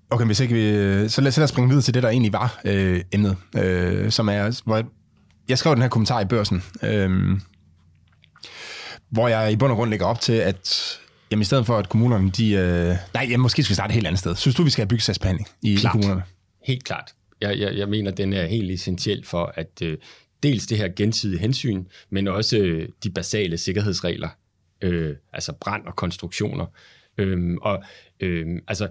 [0.09, 0.61] okay, hvis ikke vi...
[1.09, 4.11] Så lad, så lad os springe videre til det, der egentlig var øh, emnet, øh,
[4.11, 4.61] som er...
[4.65, 4.83] Hvor
[5.49, 7.39] jeg, skrev den her kommentar i børsen, øh,
[9.09, 10.97] hvor jeg i bund og grund lægger op til, at
[11.31, 12.51] jamen, i stedet for, at kommunerne, de...
[12.51, 14.35] Øh, nej, jamen, måske skal vi starte et helt andet sted.
[14.35, 16.23] Synes du, vi skal have byggesagsbehandling i, i kommunerne?
[16.63, 17.13] Helt klart.
[17.41, 19.97] Jeg, jeg, jeg mener, den er helt essentiel for, at øh,
[20.43, 24.29] dels det her gensidige hensyn, men også øh, de basale sikkerhedsregler,
[24.81, 26.65] øh, altså brand og konstruktioner.
[27.17, 27.83] Øhm, og
[28.19, 28.87] øh, altså,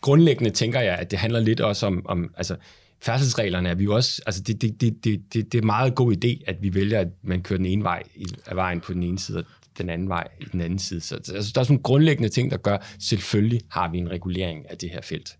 [0.00, 2.56] grundlæggende tænker jeg, at det handler lidt også om, om altså,
[3.02, 5.94] færdselsreglerne er vi jo også, altså det, det, det, det, det, det er en meget
[5.94, 8.92] god idé, at vi vælger, at man kører den ene vej i- af vejen på
[8.92, 9.44] den ene side, og
[9.78, 11.00] den anden vej i den anden side.
[11.00, 14.70] Så altså, der er sådan nogle grundlæggende ting, der gør, selvfølgelig har vi en regulering
[14.70, 15.36] af det her felt.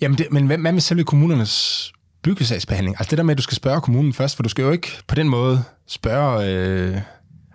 [0.00, 2.96] Jamen, det, men hvad, med selve kommunernes byggesagsbehandling?
[2.98, 4.88] Altså det der med, at du skal spørge kommunen først, for du skal jo ikke
[5.06, 7.00] på den måde spørge, øh,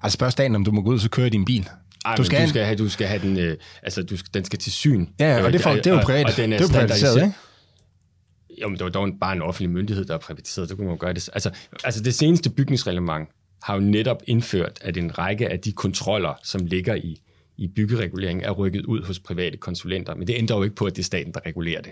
[0.04, 1.70] altså spørge staten, om du må gå ud og så køre din bil.
[2.06, 4.46] Ej, du skal, du skal have, du skal have den, øh, altså du skal, den
[4.46, 5.06] skal til syn.
[5.20, 6.26] Ja, og det, er for, det er jo privat.
[6.26, 7.34] Og, og den er, det er jo privatiseret, ikke?
[8.62, 10.70] Jo, men det var dog bare en offentlig myndighed, der er privatiseret.
[10.70, 11.30] Det kunne man jo gøre det.
[11.34, 11.52] Altså,
[11.84, 13.30] altså det seneste bygningsreglement
[13.64, 17.22] har jo netop indført, at en række af de kontroller, som ligger i,
[17.58, 20.16] i byggereguleringen, er rykket ud hos private konsulenter.
[20.16, 21.92] Men det ændrer jo ikke på, at det er staten, der regulerer det.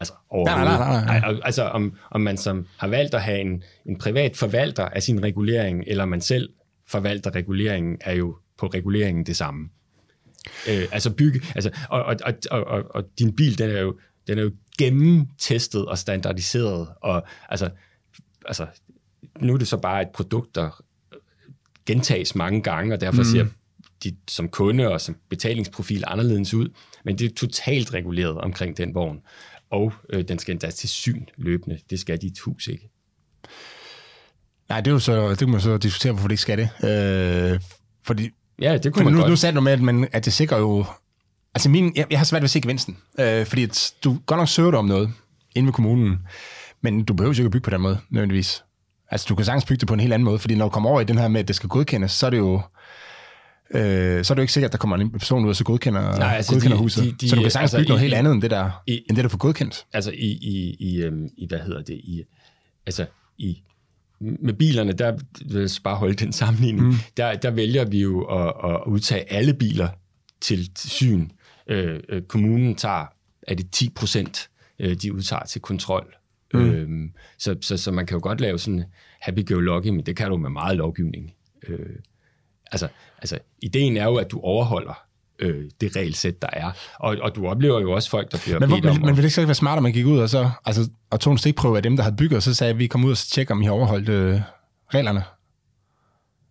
[0.00, 1.18] Altså nej, nej, nej.
[1.18, 5.02] Ej, altså om, om man som har valgt at have en, en privat forvalter af
[5.02, 6.48] sin regulering, eller man selv
[6.86, 9.68] forvalter reguleringen, er jo på reguleringen det samme.
[10.68, 13.98] Øh, altså bygge, altså, og, og, og, og, og, og din bil, den er jo,
[14.26, 17.70] den er jo gennemtestet og standardiseret, og altså,
[18.46, 18.66] altså
[19.40, 20.82] nu er det så bare et produkt, der
[21.86, 23.24] gentages mange gange, og derfor mm.
[23.24, 23.46] ser
[24.04, 26.68] de som kunde og som betalingsprofil anderledes ud,
[27.04, 29.20] men det er totalt reguleret omkring den vogn,
[29.70, 31.78] og øh, den skal endda til syn løbende.
[31.90, 32.90] Det skal dit hus ikke.
[34.68, 36.68] Nej, det, er jo så, det kan man så diskutere, hvorfor det ikke skal det.
[37.52, 37.60] Øh,
[38.02, 38.30] fordi,
[38.60, 39.30] ja, det kunne man nu, godt.
[39.30, 40.84] Nu sagde du med, at, man, at det sikrer jo...
[41.54, 42.96] Altså, min, jeg, jeg har svært ved at se gevinsten.
[43.20, 45.10] Øh, fordi at du godt nok søger om noget
[45.54, 46.18] inde ved kommunen,
[46.80, 48.64] men du behøver jo ikke at bygge på den måde, nødvendigvis.
[49.10, 50.90] Altså, du kan sagtens bygge det på en helt anden måde, fordi når du kommer
[50.90, 52.62] over i den her med, at det skal godkendes, så er det jo
[53.74, 55.64] øh, så er det jo ikke sikkert, at der kommer en person ud og så
[55.64, 57.04] godkender, Nej, altså godkender de, huset.
[57.04, 58.82] De, de, så du kan sagtens altså bygge noget i, helt andet end det, der,
[58.86, 59.86] i, end det, der får godkendt.
[59.92, 62.22] Altså i, i, i, um, i hvad hedder det, i,
[62.86, 63.06] altså
[63.38, 63.62] i
[64.20, 65.12] med bilerne, der
[65.46, 66.94] vil jeg bare holde den sammenligning, mm.
[67.16, 69.88] der, der vælger vi jo at, at udtage alle biler
[70.40, 71.28] til syn.
[71.66, 73.06] Øh, øh, kommunen tager,
[73.42, 76.14] er det 10 procent, øh, de udtager til kontrol.
[76.54, 76.60] Mm.
[76.60, 78.84] Øh, så, så, så man kan jo godt lave sådan
[79.20, 81.32] happy-go-lucky, men det kan du med meget lovgivning.
[81.68, 81.96] Øh,
[82.72, 85.04] altså, altså, ideen er jo, at du overholder
[85.38, 86.70] øh, det regelsæt, der er.
[86.98, 88.96] Og, og du oplever jo også folk, der bliver men, bedt men, om...
[88.96, 90.50] Men, men ville det ikke så ikke være smart, at man gik ud og, så,
[90.64, 92.86] altså, og tog en stikprøve af dem, der havde bygget, og så sagde, at vi
[92.86, 94.40] kom ud og tjekker, om I har overholdt øh,
[94.94, 95.22] reglerne?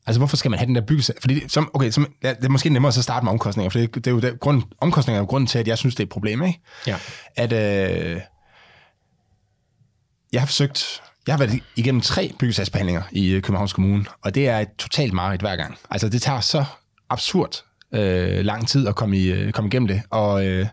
[0.07, 1.13] Altså, hvorfor skal man have den der byggelse?
[1.21, 3.79] Fordi, som, okay, som, ja, det er måske nemmere at så starte med omkostninger, for
[3.79, 6.03] det, det er jo det, grund, omkostninger er jo grunden til, at jeg synes, det
[6.03, 6.59] er et problem, ikke?
[6.87, 6.97] Ja.
[7.35, 8.21] At øh,
[10.33, 14.47] jeg har forsøgt jeg har været igennem tre byggesagsbehandlinger i øh, Københavns Kommune, og det
[14.47, 15.77] er et totalt mareridt hver gang.
[15.91, 16.65] Altså, det tager så
[17.09, 20.01] absurd øh, lang tid at komme, i, øh, komme igennem det.
[20.09, 20.67] Og, øh,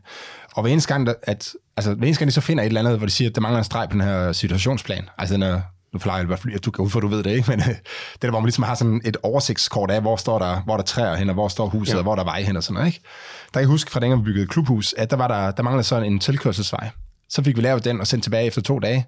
[0.54, 2.96] og hver eneste gang, at, altså, hver eneste gang de så finder et eller andet,
[2.96, 5.60] hvor de siger, at der mangler en streg på den her situationsplan, altså den er,
[5.92, 8.22] nu forklarer jeg hvert fald, du kan ud for, du ved det ikke, men det
[8.22, 11.16] der, hvor man ligesom har sådan et oversigtskort af, hvor står der, hvor der træer
[11.16, 11.98] hen, og hvor står huset, ja.
[11.98, 13.00] og hvor der er vej hen og sådan noget, ikke?
[13.46, 15.84] Der kan jeg huske fra dengang vi byggede klubhus, at der, var der, der manglede
[15.84, 16.90] sådan en tilkørselsvej.
[17.28, 19.06] Så fik vi lavet den og sendt tilbage efter to dage.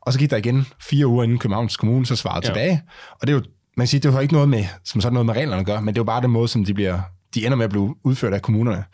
[0.00, 2.52] Og så gik der igen fire uger inden Københavns Kommune, så svarede ja.
[2.52, 2.82] tilbage.
[3.20, 3.42] Og det er jo,
[3.76, 5.82] man kan sige, det har ikke noget med, som sådan noget med reglerne at gøre,
[5.82, 7.00] men det er jo bare den måde, som de, bliver,
[7.34, 8.84] de ender med at blive udført af kommunerne.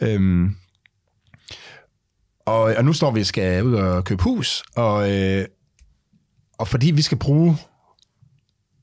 [0.00, 0.56] Øhm,
[2.46, 5.44] og, og nu står vi og skal ud og købe hus, og, øh,
[6.58, 7.56] og fordi vi skal bruge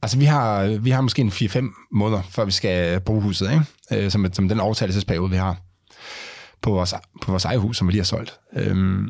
[0.04, 4.06] Altså, vi har, vi har måske en 4-5 måneder, før vi skal bruge huset, ikke?
[4.06, 5.58] Øh, som, som den overtagelsesperiode, vi har
[6.62, 8.40] på vores, på vores eget hus, som vi lige har solgt.
[8.54, 9.10] Øhm,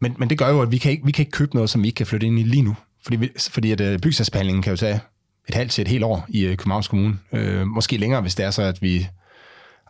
[0.00, 1.82] men, men det gør jo, at vi kan, ikke, vi kan ikke købe noget, som
[1.82, 2.76] vi ikke kan flytte ind i lige nu.
[3.02, 5.00] Fordi, vi, fordi at øh, byggesagsbehandlingen kan jo tage
[5.48, 7.18] et halvt til et helt år i øh, Københavns Kommune.
[7.32, 9.08] Øh, måske længere, hvis det er så, at vi,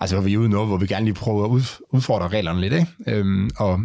[0.00, 2.72] altså, vi er ude noget, hvor vi gerne lige prøver at ud, udfordre reglerne lidt.
[2.72, 2.88] Ikke?
[3.06, 3.80] Øhm, og,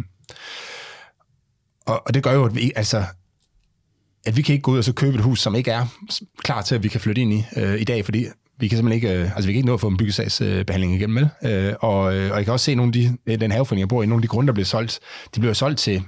[1.86, 3.04] og, og det gør jo, at vi, altså,
[4.24, 5.86] at vi kan ikke gå ud og så købe et hus, som ikke er
[6.38, 8.26] klar til, at vi kan flytte ind i uh, i dag, fordi
[8.58, 11.52] vi kan simpelthen ikke, altså vi kan ikke nå at få en byggesagsbehandling igennem, vel?
[11.52, 14.06] Øh, og, og jeg kan også se nogle af de, den haveforening, jeg bor i,
[14.06, 15.00] nogle af de grunde, der bliver solgt,
[15.34, 16.02] de bliver solgt til,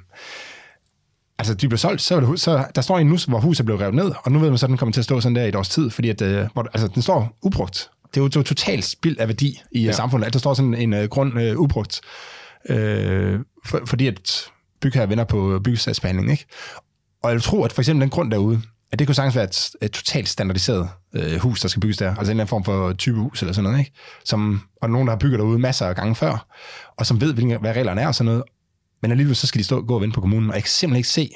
[1.38, 3.80] altså de bliver solgt, så, det, så der står en nu, hvor huset er blevet
[3.80, 5.44] revet ned, og nu ved man så, at den kommer til at stå sådan der
[5.44, 6.22] i et års tid, fordi at,
[6.52, 7.90] hvor, altså, den står ubrugt.
[8.14, 9.92] Det er jo, totalt spild af værdi i ja.
[9.92, 12.00] samfundet, at der står sådan en uh, grund uh, ubrugt,
[12.70, 12.74] uh,
[13.64, 14.44] for, fordi at
[14.80, 16.46] bygherre vender på byggesagsbehandling, ikke?
[17.24, 19.70] Og jeg tror, at for eksempel den grund derude, at det kunne sagtens være et,
[19.82, 22.08] et totalt standardiseret øh, hus, der skal bygges der.
[22.08, 23.78] Altså en eller anden form for type hus eller sådan noget.
[23.78, 23.92] Ikke?
[24.24, 26.46] Som, og nogen, der har bygget derude masser af gange før,
[26.96, 28.42] og som ved, hvilke, hvad reglerne er og sådan noget.
[29.02, 30.50] Men alligevel så skal de stå gå og vente på kommunen.
[30.50, 31.30] Og jeg kan simpelthen ikke se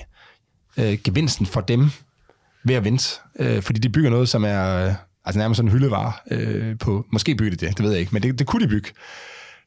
[0.76, 1.90] øh, gevinsten for dem
[2.64, 3.20] ved at vente.
[3.38, 7.06] Øh, fordi de bygger noget, som er øh, altså nærmest sådan en hyldevare øh, på...
[7.12, 8.88] Måske bygger de det, det ved jeg ikke, men det, det kunne de bygge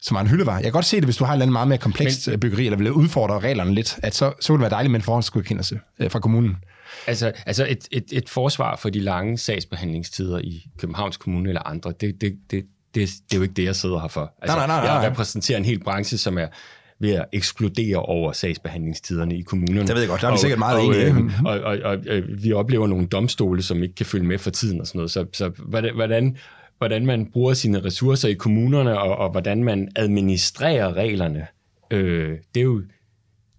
[0.02, 0.56] som er en hyldevare.
[0.56, 2.40] Jeg kan godt se det, hvis du har et eller andet meget mere komplekst men,
[2.40, 5.04] byggeri, eller vil udfordre reglerne lidt, at så, så ville det være dejligt med en
[5.04, 6.58] forhåndsgodkendelse øh, fra kommunen.
[7.08, 11.94] Altså, altså et, et, et forsvar for de lange sagsbehandlingstider i Københavns Kommune eller andre,
[12.02, 14.34] det, det, det, det, det er jo ikke det, jeg sidder her for.
[14.42, 14.96] Altså, nej, nej, nej, nej.
[14.96, 16.48] Jeg repræsenterer en hel branche, som er
[17.00, 19.88] ved at ekskludere over sagsbehandlingstiderne i kommunerne.
[19.88, 21.06] Det ved jeg godt, der er vi sikkert meget enige.
[21.06, 24.38] Øh, og, og, og, og øh, vi oplever nogle domstole, som ikke kan følge med
[24.38, 25.12] for tiden og sådan noget.
[25.12, 25.52] Så, så
[25.96, 26.38] hvordan,
[26.82, 31.48] hvordan man bruger sine ressourcer i kommunerne, og, og hvordan man administrerer reglerne,
[31.91, 32.88] øh, det, er jo, det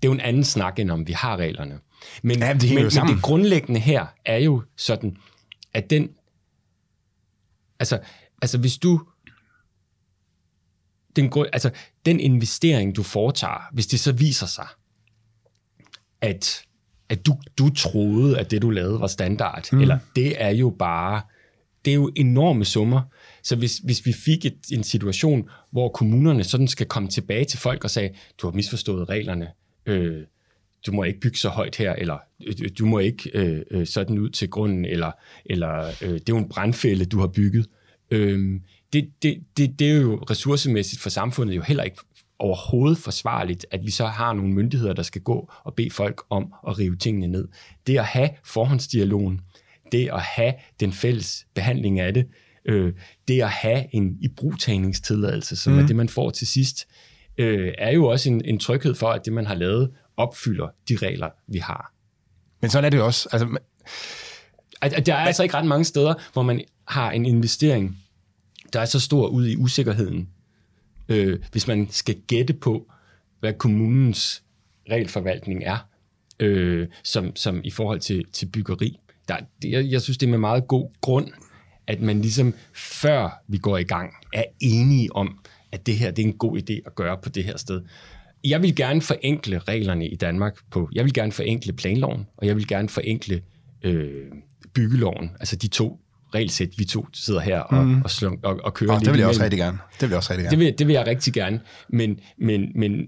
[0.03, 1.79] er jo en anden snak, end om vi har reglerne.
[2.23, 5.17] Men, ja, det, men, men det grundlæggende her er jo sådan,
[5.75, 6.11] at den...
[7.79, 8.01] Altså,
[8.43, 9.01] altså hvis du...
[11.17, 11.71] Den, altså,
[12.07, 14.67] den investering, du foretager, hvis det så viser sig,
[16.21, 16.65] at,
[17.09, 19.81] at du, du troede, at det, du lavede, var standard, mm.
[19.81, 21.23] eller det er jo bare...
[21.85, 23.01] Det er jo enorme summer.
[23.43, 27.59] Så hvis, hvis vi fik et, en situation, hvor kommunerne sådan skal komme tilbage til
[27.59, 29.49] folk og sige, du har misforstået reglerne,
[29.87, 30.23] øh,
[30.87, 33.87] du må ikke bygge så højt her, eller øh, øh du må ikke øh, øh,
[33.87, 35.11] sådan ud til grunden, eller,
[35.45, 37.67] eller øh, det er jo en brandfælde, du har bygget.
[38.11, 38.61] Øh,
[38.93, 41.97] det, det, det, det er jo ressourcemæssigt for samfundet jo heller ikke
[42.39, 46.55] overhovedet forsvarligt, at vi så har nogle myndigheder, der skal gå og bede folk om
[46.69, 47.49] at rive tingene ned.
[47.87, 49.41] Det at have forhåndsdialogen,
[49.93, 52.27] det at have den fælles behandling af det,
[52.65, 52.93] øh,
[53.29, 55.79] det at have en ibrugtagningstilladelse, som mm.
[55.79, 56.87] er det, man får til sidst,
[57.39, 60.97] øh, er jo også en, en tryghed for, at det, man har lavet, opfylder de
[60.97, 61.93] regler, vi har.
[62.61, 63.29] Men sådan er det jo også.
[63.33, 63.59] Altså,
[64.83, 67.99] at, der er altså ikke ret mange steder, hvor man har en investering,
[68.73, 70.29] der er så stor ud i usikkerheden,
[71.09, 72.93] øh, hvis man skal gætte på,
[73.41, 74.43] hvad kommunens
[74.91, 75.89] regelforvaltning er,
[76.41, 78.99] øh, som, som i forhold til, til byggeri.
[79.29, 81.29] Der, jeg, jeg synes, det er med meget god grund,
[81.87, 85.39] at man ligesom før vi går i gang, er enige om,
[85.73, 87.83] at det her det er en god idé at gøre på det her sted.
[88.45, 92.57] Jeg vil gerne forenkle reglerne i Danmark på, jeg vil gerne forenkle planloven, og jeg
[92.57, 93.43] vil gerne forenkle
[93.83, 94.25] øh,
[94.75, 96.01] byggeloven, altså de to
[96.35, 98.03] regelsæt, vi to sidder her og, mm.
[98.03, 99.29] og, slung, og, og kører oh, lidt det vil jeg imellem.
[99.29, 99.79] også rigtig gerne.
[99.93, 100.51] Det vil jeg også rigtig gerne.
[100.51, 103.07] Det vil, det vil jeg rigtig gerne, men, men, men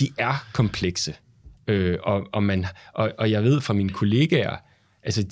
[0.00, 1.14] de er komplekse.
[1.68, 4.56] Øh, og, og, man, og, og jeg ved fra mine kollegaer,
[5.02, 5.24] altså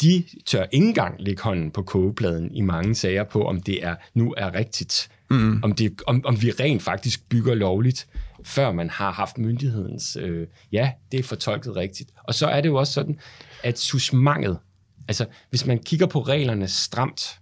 [0.00, 3.96] de tør ikke engang lægge hånden på kogepladen i mange sager på, om det er
[4.14, 5.08] nu er rigtigt.
[5.30, 5.60] Mm.
[5.62, 8.06] Om, det, om, om vi rent faktisk bygger lovligt,
[8.44, 12.10] før man har haft myndighedens, øh, ja, det er fortolket rigtigt.
[12.24, 13.18] Og så er det jo også sådan,
[13.62, 14.58] at susmanget,
[15.08, 17.40] altså hvis man kigger på reglerne stramt,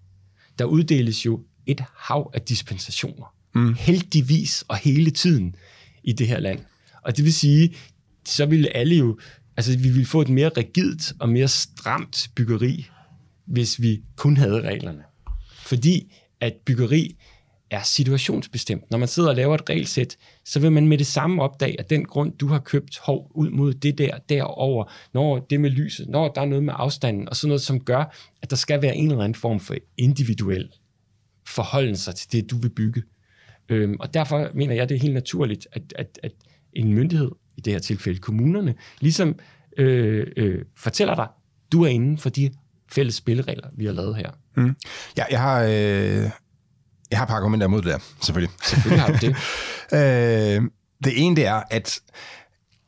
[0.58, 3.34] der uddeles jo et hav af dispensationer.
[3.54, 3.74] Mm.
[3.74, 5.54] Heldigvis og hele tiden
[6.02, 6.60] i det her land.
[7.02, 7.76] Og det vil sige,
[8.24, 9.18] så ville alle jo,
[9.56, 12.86] altså vi ville få et mere rigidt og mere stramt byggeri,
[13.46, 15.02] hvis vi kun havde reglerne.
[15.52, 17.16] Fordi at byggeri
[17.70, 18.90] er situationsbestemt.
[18.90, 21.90] Når man sidder og laver et regelsæt, så vil man med det samme opdage, at
[21.90, 26.08] den grund, du har købt hov ud mod det der, derover, når det med lyset,
[26.08, 28.96] når der er noget med afstanden, og sådan noget, som gør, at der skal være
[28.96, 30.68] en eller anden form for individuel
[31.46, 33.02] forholden sig til det, du vil bygge.
[33.68, 36.32] Øhm, og derfor mener jeg, det er helt naturligt, at, at, at
[36.72, 37.30] en myndighed,
[37.64, 39.34] det her tilfælde kommunerne, ligesom
[39.78, 41.26] øh, øh, fortæller dig,
[41.72, 42.50] du er inden for de
[42.92, 44.30] fælles spilleregler, vi har lavet her.
[44.56, 44.76] Mm.
[45.16, 46.30] Ja, jeg har, øh,
[47.10, 48.54] jeg har et par argumenter imod det der, selvfølgelig.
[48.62, 49.36] Selvfølgelig har du det.
[49.98, 50.70] øh,
[51.04, 52.00] det ene, det er, at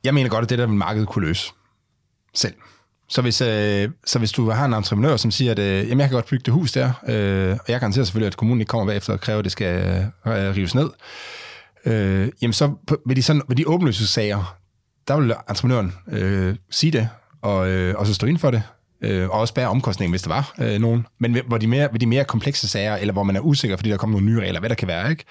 [0.04, 1.52] jeg mener godt, at det der markedet kunne løse
[2.34, 2.54] selv.
[3.08, 6.08] Så hvis, øh, så hvis du har en entreprenør, som siger, at øh, jamen, jeg
[6.08, 8.86] kan godt bygge det hus der, øh, og jeg garanterer selvfølgelig, at kommunen ikke kommer
[8.86, 9.86] bagefter og kræver, at det skal
[10.26, 10.90] øh, rives ned,
[11.86, 12.74] øh, jamen så
[13.06, 14.56] ved de, sådan, ved de åbenløse sager,
[15.08, 17.08] der vil entreprenøren øh, sige det,
[17.42, 18.62] og, øh, og så stå ind for det,
[19.00, 21.06] øh, og også bære omkostningen, hvis der var øh, nogen.
[21.18, 23.90] Men hvor de mere, ved de mere komplekse sager, eller hvor man er usikker, fordi
[23.90, 25.24] der kommer nogle nye regler, hvad der kan være, ikke?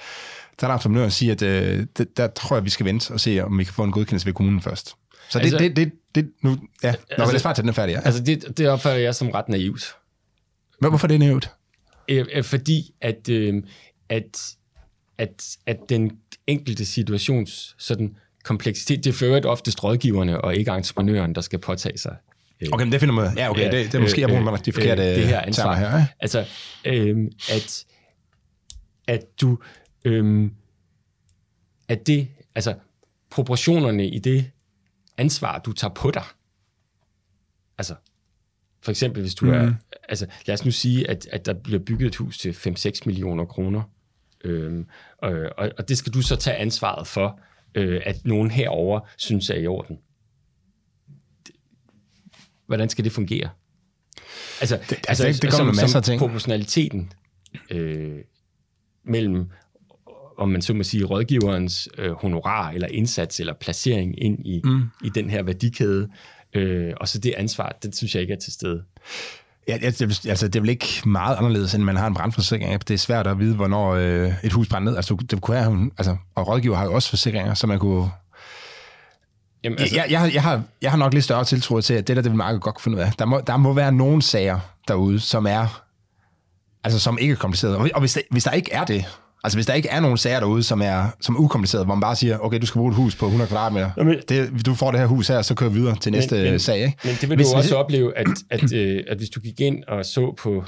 [0.60, 3.20] der er der entreprenøren siger, at øh, det, der tror jeg, vi skal vente og
[3.20, 4.96] se, om vi kan få en godkendelse ved kommunen først.
[5.30, 7.74] Så det, altså, det, det, det, nu, ja, altså, når lad os bare tage den
[7.74, 7.94] færdig.
[7.94, 8.02] Ja.
[8.06, 9.96] Altså det, det opfatter jeg som ret naivt.
[10.82, 11.52] Men hvorfor er det naivt?
[12.08, 13.64] Øh, fordi at, øh,
[14.10, 14.56] at,
[15.18, 16.12] at, at den
[16.48, 22.16] enkelte situations sådan kompleksitet, det fører oftest rådgiverne og ikke entreprenøren, der skal påtage sig
[22.72, 23.38] Okay, men det finder man.
[23.38, 25.76] Ja, okay, det, det er måske, jeg bruger øh, de forkerte øh, det her ansvar.
[25.76, 25.98] her.
[25.98, 26.08] Ja?
[26.20, 26.46] Altså,
[26.86, 27.86] øh, at,
[29.08, 29.58] at du,
[30.06, 30.52] øh,
[31.88, 32.76] at det, altså,
[33.30, 34.52] proportionerne i det
[35.18, 36.24] ansvar, du tager på dig,
[37.78, 37.96] altså,
[38.82, 39.52] for eksempel, hvis du mm.
[39.52, 39.74] er,
[40.10, 43.46] altså, lad os nu sige, at, at der bliver bygget et hus til 5-6 millioner
[43.46, 43.82] kroner,
[44.44, 44.86] øh,
[45.18, 47.40] og, og det skal du så tage ansvaret for,
[47.76, 49.98] øh, at nogen herover synes er i orden
[52.74, 53.50] hvordan skal det fungere?
[54.62, 56.20] Altså, det, altså, det, det kommer med masser af ting.
[56.20, 57.12] proportionaliteten
[57.70, 58.18] øh,
[59.06, 59.46] mellem,
[60.38, 64.82] om man så må sige, rådgiverens øh, honorar eller indsats eller placering ind i, mm.
[65.04, 66.10] i den her værdikæde,
[66.54, 68.84] øh, og så det ansvar, det synes jeg ikke er til stede.
[69.68, 72.88] Ja, det, altså, det er vel ikke meget anderledes, end man har en brandforsikring.
[72.88, 74.96] Det er svært at vide, hvornår øh, et hus brænder ned.
[74.96, 78.10] Altså, det kunne være, altså, og rådgiver har jo også forsikringer, så man kunne
[79.64, 79.96] Jamen, altså...
[79.96, 82.32] jeg, jeg, jeg, har, jeg har nok lidt større tiltro til, at det der, det
[82.32, 83.12] vil markedet godt finde ud af.
[83.20, 85.84] Der må, der må være nogle sager derude, som er,
[86.84, 87.78] altså som ikke er komplicerede.
[87.78, 89.06] Og, og hvis, der, hvis der ikke er det,
[89.44, 92.02] altså hvis der ikke er nogen sager derude, som er, som er ukomplicerede, hvor man
[92.02, 94.92] bare siger, okay, du skal bruge et hus på 100 kvadratmeter, Jamen, det, du får
[94.92, 96.78] det her hus her, så kører vi videre til næste men, sag.
[96.78, 96.98] Ikke?
[97.04, 99.84] Men det vil hvis, du også opleve, at, at, øh, at hvis du gik ind
[99.84, 100.66] og så på,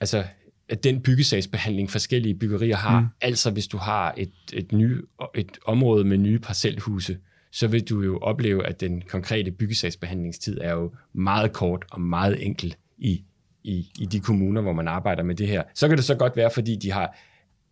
[0.00, 0.24] altså
[0.68, 3.06] at den byggesagsbehandling forskellige byggerier har, mm.
[3.20, 7.18] altså hvis du har et, et, ny, et område med nye parcelhuse,
[7.52, 12.46] så vil du jo opleve, at den konkrete byggesagsbehandlingstid er jo meget kort og meget
[12.46, 13.22] enkel i,
[13.64, 15.62] i, i de kommuner, hvor man arbejder med det her.
[15.74, 17.16] Så kan det så godt være, fordi de har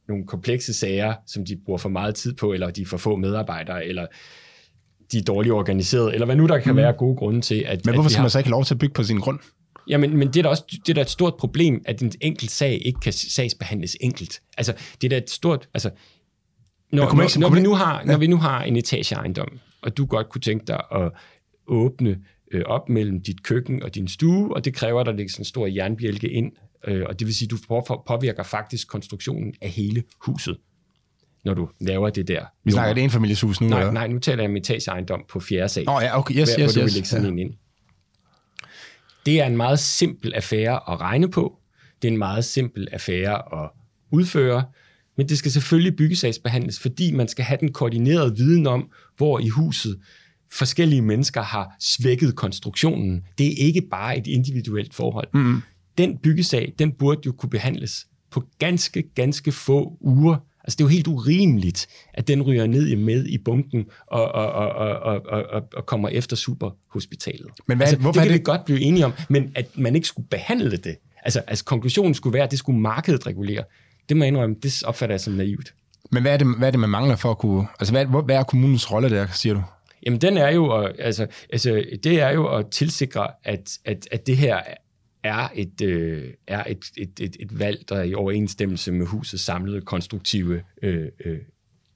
[0.09, 3.87] nogle komplekse sager, som de bruger for meget tid på, eller de får få medarbejdere,
[3.87, 4.07] eller
[5.13, 6.77] de er dårligt organiseret, eller hvad nu der kan mm.
[6.77, 7.65] være gode grunde til.
[7.67, 8.25] At, men hvorfor skal har...
[8.25, 9.39] man så ikke lov til at bygge på sin grund?
[9.89, 12.51] Jamen, men det er da også det er da et stort problem, at en enkelt
[12.51, 14.41] sag ikke kan sagsbehandles enkelt.
[14.59, 15.69] Altså, det er da et stort...
[15.75, 15.91] Altså,
[16.93, 19.97] Når, man ikke- når, når, vi nu har, når vi nu har en etageejendom, og
[19.97, 21.13] du godt kunne tænke dig at
[21.67, 22.19] åbne
[22.53, 25.45] øh, op mellem dit køkken og din stue, og det kræver, at der sådan en
[25.45, 26.53] stor jernbjælke ind,
[26.89, 30.57] øh, og det vil sige, at du på- påvirker faktisk konstruktionen af hele huset,
[31.45, 32.45] når du laver det der.
[32.65, 33.93] Vi snakker et enfamilieshus nu, Nej, eller?
[33.93, 35.85] nej, nu taler jeg om etageejendom på fjerde sal.
[35.85, 37.09] Nå ja, okay, yes, hvor, yes, hvor du yes.
[37.09, 37.31] sådan Ja.
[37.31, 37.53] en ind.
[39.27, 41.59] Det er en meget simpel affære at regne på.
[42.03, 43.71] Det er en meget simpel affære at
[44.13, 44.65] udføre.
[45.17, 49.49] Men det skal selvfølgelig byggesagsbehandles, fordi man skal have den koordinerede viden om, hvor i
[49.49, 50.01] huset
[50.53, 53.23] forskellige mennesker har svækket konstruktionen.
[53.39, 55.29] Det er ikke bare et individuelt forhold.
[55.35, 55.63] Mm.
[55.99, 60.37] Den byggesag, den burde jo kunne behandles på ganske, ganske få uger.
[60.65, 64.33] Altså det er jo helt urimeligt, at den ryger ned i med i bunken og,
[64.33, 67.47] og, og, og, og, og, kommer efter superhospitalet.
[67.69, 69.95] Men hvad- altså, hvorfor det kan det- vi godt blive enige om, men at man
[69.95, 70.97] ikke skulle behandle det.
[71.25, 73.65] Altså, altså konklusionen skulle være, at det skulle markedet regulere.
[74.09, 75.75] Det må jeg indrømme, det opfatter jeg som naivt.
[76.13, 77.67] Men hvad er, det, hvad er det, man mangler for at kunne...
[77.81, 79.63] Altså, hvad, hvad er kommunens rolle der, siger du?
[80.07, 84.37] Jamen, den er jo, altså, altså, det er jo at tilsikre, at, at, at det
[84.37, 84.61] her
[85.25, 89.45] er et, øh, er et, et, et, et valg, der er i overensstemmelse med husets
[89.45, 91.39] samlede konstruktive øh, øh,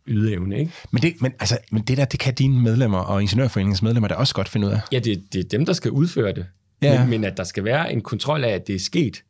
[0.07, 0.59] ydeevne.
[0.59, 0.73] Ikke?
[0.91, 4.15] Men det, men, altså, men det der, det kan dine medlemmer og ingeniørforeningens medlemmer da
[4.15, 4.81] også godt finde ud af.
[4.93, 6.47] Ja, det, det er dem, der skal udføre det.
[6.83, 7.01] Ja.
[7.01, 9.25] Men, men at der skal være en kontrol af, at det er sket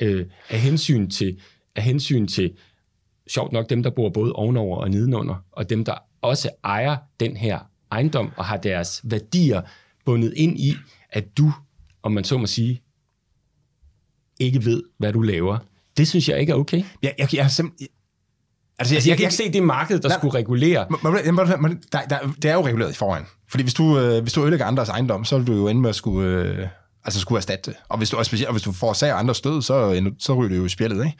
[0.00, 1.40] øh, af, hensyn til,
[1.76, 2.52] af hensyn til,
[3.28, 7.36] sjovt nok, dem, der bor både ovenover og nedenunder, og dem, der også ejer den
[7.36, 7.58] her
[7.92, 9.62] ejendom og har deres værdier
[10.04, 10.72] bundet ind i,
[11.10, 11.52] at du,
[12.02, 12.82] om man så må sige,
[14.40, 15.58] ikke ved, hvad du laver.
[15.96, 16.82] Det synes jeg ikke er okay.
[17.02, 17.88] Jeg, jeg, jeg, har simpelthen...
[18.78, 20.18] Altså, Altså, jeg kan ikke se det marked, der Nej.
[20.18, 20.86] skulle regulere.
[20.90, 23.24] Må- må- må- må- må- der, der, det er jo reguleret i forvejen.
[23.50, 25.90] Fordi hvis du, øh, hvis du ødelægger andres ejendom, så vil du jo ende med
[25.90, 26.66] at skulle, øh,
[27.04, 27.78] altså skulle erstatte det.
[27.88, 30.48] Og hvis du, og specielt, og hvis du forårsager andres død, så, ender- så ryger
[30.48, 31.04] det jo i spjældet.
[31.06, 31.16] Ikke?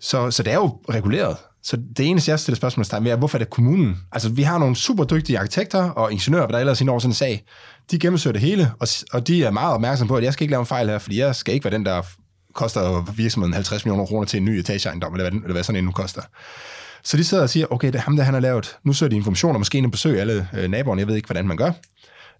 [0.00, 1.36] Så, så det er jo reguleret.
[1.62, 3.96] Så det eneste, jeg stiller spørgsmålstegn ved, er, hvorfor er det kommunen?
[4.12, 7.14] Altså, vi har nogle super dygtige arkitekter og ingeniører, der ellers ind over sådan en
[7.14, 7.44] sag.
[7.90, 10.50] De gennemfører det hele, og, og de er meget opmærksomme på, at jeg skal ikke
[10.52, 12.02] lave en fejl her, fordi jeg skal ikke være den, der
[12.54, 15.84] koster virksomheden 50 millioner kroner til en ny etageejendom, eller hvad, eller hvad sådan en
[15.84, 16.22] nu koster.
[17.02, 18.76] Så de sidder og siger, okay, det er ham, der han har lavet.
[18.84, 21.00] Nu søger de informationer, måske en besøg alle øh, naboerne.
[21.00, 21.72] Jeg ved ikke, hvordan man gør.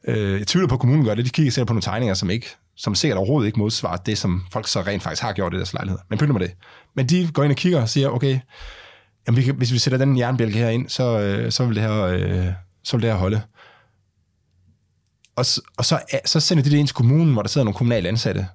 [0.04, 1.24] Øh, jeg tvivler på, at kommunen gør det.
[1.24, 4.42] De kigger selv på nogle tegninger, som, ikke, som sikkert overhovedet ikke modsvarer det, som
[4.52, 5.98] folk så rent faktisk har gjort i deres lejlighed.
[6.10, 6.50] Men pynt med det.
[6.96, 8.38] Men de går ind og kigger og siger, okay,
[9.26, 11.82] jamen vi kan, hvis vi sætter den jernbjælke her ind, så, øh, så, vil det
[11.82, 12.46] her, øh,
[12.84, 13.42] så vil det her holde.
[15.36, 15.44] Og,
[15.76, 18.08] og så, øh, så sender de det ind til kommunen, hvor der sidder nogle kommunale
[18.08, 18.48] ansatte,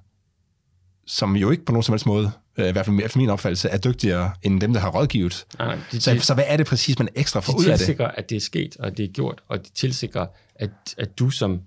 [1.06, 3.68] som jo ikke på nogen som helst måde, øh, i hvert fald efter min opfattelse,
[3.68, 5.46] er dygtigere end dem, der har rådgivet.
[5.58, 7.78] Nej, de, Så, så hvad er det præcis, man ekstra får De ud af det?
[7.78, 11.30] tilsikrer, at det er sket, og det er gjort, og de tilsikrer, at, at du
[11.30, 11.60] som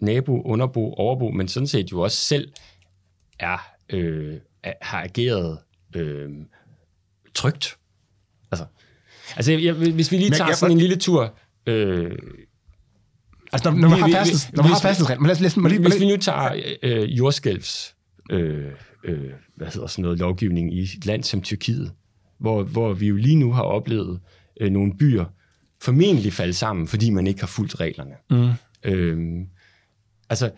[0.00, 2.52] nabo, underbo, overbo, men sådan set jo også selv
[3.38, 4.34] er, øh,
[4.82, 5.58] har ageret
[5.96, 6.28] øh,
[7.34, 7.76] trygt.
[8.52, 8.64] Altså,
[9.36, 11.34] altså jeg, hvis vi lige tager jeg- sådan en lille tur...
[11.66, 12.10] Øh,
[13.52, 16.54] Altså, når, når man Vi- har hvis- færdselsregler, os, lad os, hvis vi nu tager
[16.82, 17.93] øh, jordskælvs,
[18.30, 18.72] øh,
[19.04, 21.92] øh, hvad hedder sådan noget, lovgivning i et land som Tyrkiet,
[22.38, 24.20] hvor, hvor vi jo lige nu har oplevet
[24.60, 25.24] øh, nogle byer
[25.82, 28.14] formentlig falde sammen, fordi man ikke har fulgt reglerne.
[28.30, 28.50] Mm.
[28.84, 29.46] Øhm,
[30.30, 30.50] altså,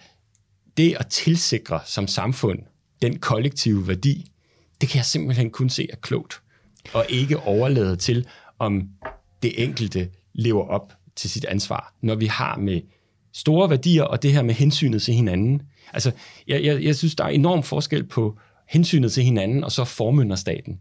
[0.76, 2.59] det at tilsikre som samfund
[3.02, 4.33] den kollektive værdi,
[4.81, 6.42] det kan jeg simpelthen kun se er klogt,
[6.94, 8.26] og ikke overlade til,
[8.59, 8.88] om
[9.42, 12.81] det enkelte lever op til sit ansvar, når vi har med
[13.33, 15.62] store værdier og det her med hensynet til hinanden.
[15.92, 16.11] Altså,
[16.49, 20.79] jeg, jeg, jeg synes, der er enorm forskel på hensynet til hinanden og så formynderstaten.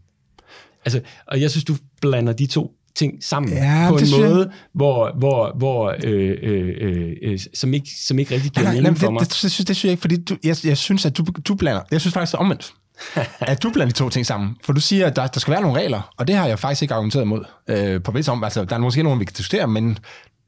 [0.84, 4.50] Altså, og jeg synes, du blander de to ting sammen Ja, på en jeg- måde,
[4.72, 8.82] hvor, hvor, hvor øh, øh, øh, øh, som, ikke, som ikke rigtig giver Nej, nej,
[8.82, 9.20] mening for mig.
[9.20, 11.54] det, det, synes, det synes jeg ikke, fordi du, jeg, jeg synes, at du, du
[11.54, 11.82] blander.
[11.90, 12.72] Jeg synes faktisk, det er omvendt.
[13.40, 14.56] at du blander de to ting sammen.
[14.64, 16.82] For du siger, at der, der skal være nogle regler, og det har jeg faktisk
[16.82, 17.44] ikke argumenteret imod.
[17.68, 19.98] Øh, på visse om, altså, der er måske nogle, vi kan diskutere, men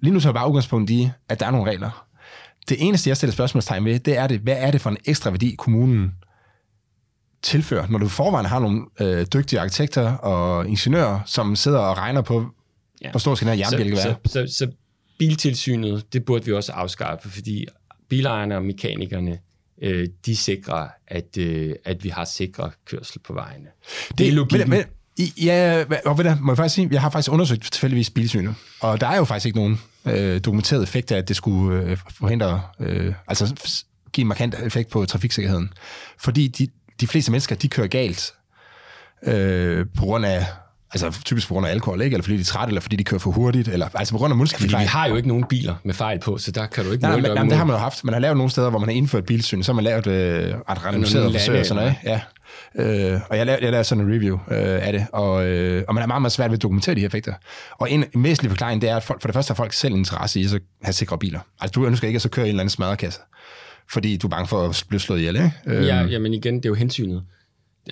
[0.00, 2.04] lige nu så er bare udgangspunkt i, at der er nogle regler.
[2.68, 5.30] Det eneste, jeg stiller spørgsmålstegn ved, det er det, hvad er det for en ekstra
[5.30, 6.12] værdi, kommunen
[7.42, 12.22] tilfører, når du forvejen har nogle øh, dygtige arkitekter og ingeniører, som sidder og regner
[12.22, 12.46] på,
[13.02, 13.10] Ja.
[13.10, 14.16] hvor stor skal den her jernbjælke så, være.
[14.26, 14.70] så, så, så
[15.18, 17.66] biltilsynet, det burde vi også afskaffe, fordi
[18.08, 19.38] bilejerne og mekanikerne,
[19.82, 23.66] øh, de sikrer, at, øh, at vi har sikre kørsel på vejene.
[24.08, 24.70] Det, det er logikken.
[24.70, 24.82] Men,
[25.18, 28.54] men, ja, og ved du, må jeg faktisk sige, jeg har faktisk undersøgt tilfældigvis bilsynet,
[28.80, 31.96] og der er jo faktisk ikke nogen øh, dokumenteret effekt af, at det skulle øh,
[32.10, 33.54] forhindre, øh, altså
[34.12, 35.72] give en markant effekt på trafiksikkerheden.
[36.18, 36.68] Fordi de,
[37.00, 38.32] de fleste mennesker, de kører galt
[39.22, 40.46] øh, på grund af,
[40.92, 42.14] altså typisk på grund af alkohol, ikke?
[42.14, 44.32] eller fordi de er trætte, eller fordi de kører for hurtigt, eller altså på grund
[44.32, 44.82] af fordi muskelfejl.
[44.82, 47.12] vi har jo ikke nogen biler med fejl på, så der kan du ikke Nej,
[47.12, 48.04] op jamen, det har man jo haft.
[48.04, 50.54] Man har lavet nogle steder, hvor man har indført bilsyn, så har man lavet øh,
[50.68, 51.94] ret randomiseret nogle forsøg og sådan noget.
[52.04, 52.20] Ja.
[52.78, 55.94] Øh, og jeg lavede, jeg lavede sådan en review øh, af det, og, øh, og
[55.94, 57.32] man er meget, meget svært ved at dokumentere de her effekter.
[57.78, 59.94] Og en, en væsentlig forklaring, det er, at folk, for det første har folk selv
[59.94, 61.40] interesse i at have sikre biler.
[61.60, 63.20] Altså du ønsker ikke at så køre i en eller anden smadrekasse,
[63.90, 65.52] fordi du er bange for at blive slået ihjel, ikke?
[65.66, 67.22] Øh, Ja, jamen igen, det er jo hensynet.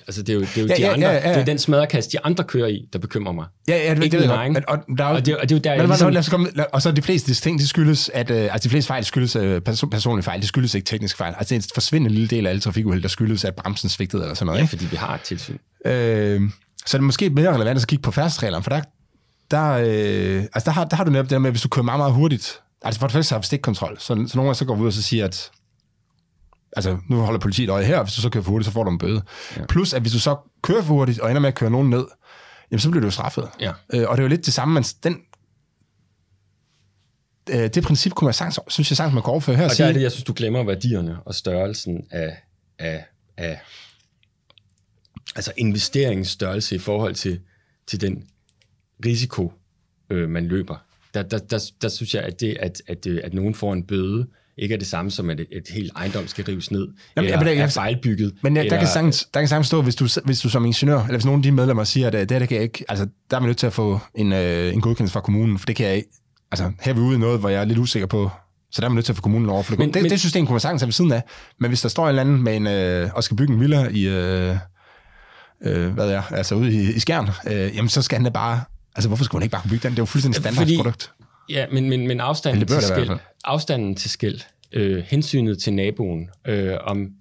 [0.07, 1.33] Altså, det er jo, det er jo, Ja, de ja, andre, ja, ja.
[1.33, 3.45] Det er den smadrekasse, de andre kører i, der bekymrer mig.
[3.67, 4.51] Ja, ja, det, Ikke det ved jeg.
[4.51, 6.11] Men, og, der er, jo- Og det, og det er jo der, men, jeg ligesom...
[6.11, 8.69] lad os komme, lad, og så de fleste ting, det skyldes, at øh, altså de
[8.69, 11.33] fleste fejl skyldes øh, perso- personlige fejl, det skyldes ikke tekniske fejl.
[11.37, 14.21] Altså det er en forsvindende lille del af alle trafikuheld, der skyldes, at bremsen svigtede
[14.23, 14.57] eller sådan noget.
[14.59, 14.69] Ja, Ikke?
[14.69, 15.57] fordi vi har et tilsyn.
[15.85, 16.41] Øh,
[16.85, 18.81] så er det måske mere relevant at kigge på færdselsreglerne, for der,
[19.51, 21.67] der, øh, altså der, har, der har du netop det der med, at hvis du
[21.69, 24.55] kører meget, meget hurtigt, altså for det første har vi stikkontrol, så, så nogle gange
[24.55, 25.49] så går vi ud og så siger, at
[26.77, 28.91] altså nu holder politiet øje her, hvis du så kører for hurtigt, så får du
[28.91, 29.21] en bøde.
[29.57, 29.65] Ja.
[29.65, 32.05] Plus, at hvis du så kører for hurtigt og ender med at køre nogen ned,
[32.71, 33.49] jamen så bliver du jo straffet.
[33.59, 33.71] Ja.
[33.93, 35.17] Øh, og det er jo lidt det samme, men den,
[37.49, 39.69] øh, det princip kunne man sagtens, synes jeg sagtens, man går overføre her og Og
[39.69, 42.37] der sige, er det, jeg synes, du glemmer værdierne og størrelsen af,
[42.79, 43.05] af,
[43.37, 43.59] af
[45.35, 47.39] altså investeringsstørrelse i forhold til,
[47.87, 48.23] til den
[49.05, 49.53] risiko,
[50.09, 50.75] øh, man løber.
[51.13, 54.27] Der, der, der, der synes jeg, at det, at, at, at nogen får en bøde,
[54.57, 57.45] ikke er det samme som, at et, et helt ejendom skal rives ned, Jamen, eller
[57.47, 58.33] jeg- jeg- er fejlbygget.
[58.43, 60.99] Men der, eller, kan sagtens, der kan sagtens stå, hvis du, hvis du som ingeniør,
[60.99, 63.37] eller hvis nogle af de medlemmer siger, at det det kan jeg ikke, altså der
[63.37, 65.85] er vi nødt til at få en, øh, en godkendelse fra kommunen, for det kan
[65.87, 66.09] jeg ikke,
[66.51, 68.29] altså her er vi ude i noget, hvor jeg er lidt usikker på,
[68.71, 70.11] så der er vi nødt til at få kommunen over, for det, Men- det, men-
[70.11, 71.23] det system kunne man sagtens have ved siden af,
[71.59, 73.87] men hvis der står en eller anden med en, øh, og skal bygge en villa
[73.91, 74.55] i, øh,
[75.65, 78.61] øh, hvad er, altså ude i, i Skjern, øh, jamen så skal han da bare,
[78.95, 79.91] altså hvorfor skulle man ikke bare kunne bygge den?
[79.91, 81.11] Det er jo fuldstændig standard Fordi- produkt.
[81.49, 83.09] Ja, men, men, men afstanden, til skæld,
[83.47, 84.39] afstanden til skæld,
[84.71, 87.11] øh, hensynet til naboen, øh, om,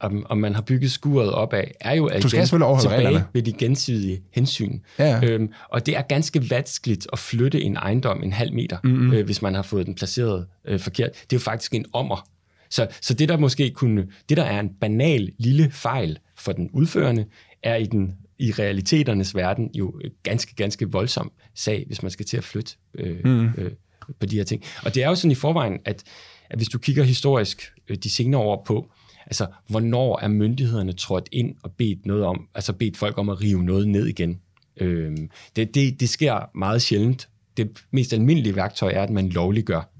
[0.00, 3.26] om, om man har bygget skuret opad, er jo Du skal selvfølgelig overholde tilbage reglerne.
[3.32, 4.78] ved de gensidige hensyn.
[4.98, 5.20] Ja.
[5.24, 9.12] Øhm, og det er ganske vanskeligt at flytte en ejendom en halv meter, mm-hmm.
[9.12, 11.10] øh, hvis man har fået den placeret øh, forkert.
[11.12, 12.28] Det er jo faktisk en ommer.
[12.70, 16.70] Så, så det der måske kunne, det der er en banal lille fejl for den
[16.72, 17.26] udførende,
[17.62, 22.36] er i den i realiteternes verden jo ganske, ganske voldsom sag, hvis man skal til
[22.36, 23.48] at flytte øh, mm.
[23.58, 23.70] øh,
[24.20, 24.62] på de her ting.
[24.84, 26.02] Og det er jo sådan i forvejen, at,
[26.50, 28.90] at hvis du kigger historisk øh, de senere år på,
[29.26, 33.40] altså hvornår er myndighederne trådt ind og bedt noget om, altså bedt folk om at
[33.40, 34.40] rive noget ned igen.
[34.76, 35.16] Øh,
[35.56, 37.28] det, det, det sker meget sjældent.
[37.56, 39.90] Det mest almindelige værktøj er, at man lovliggør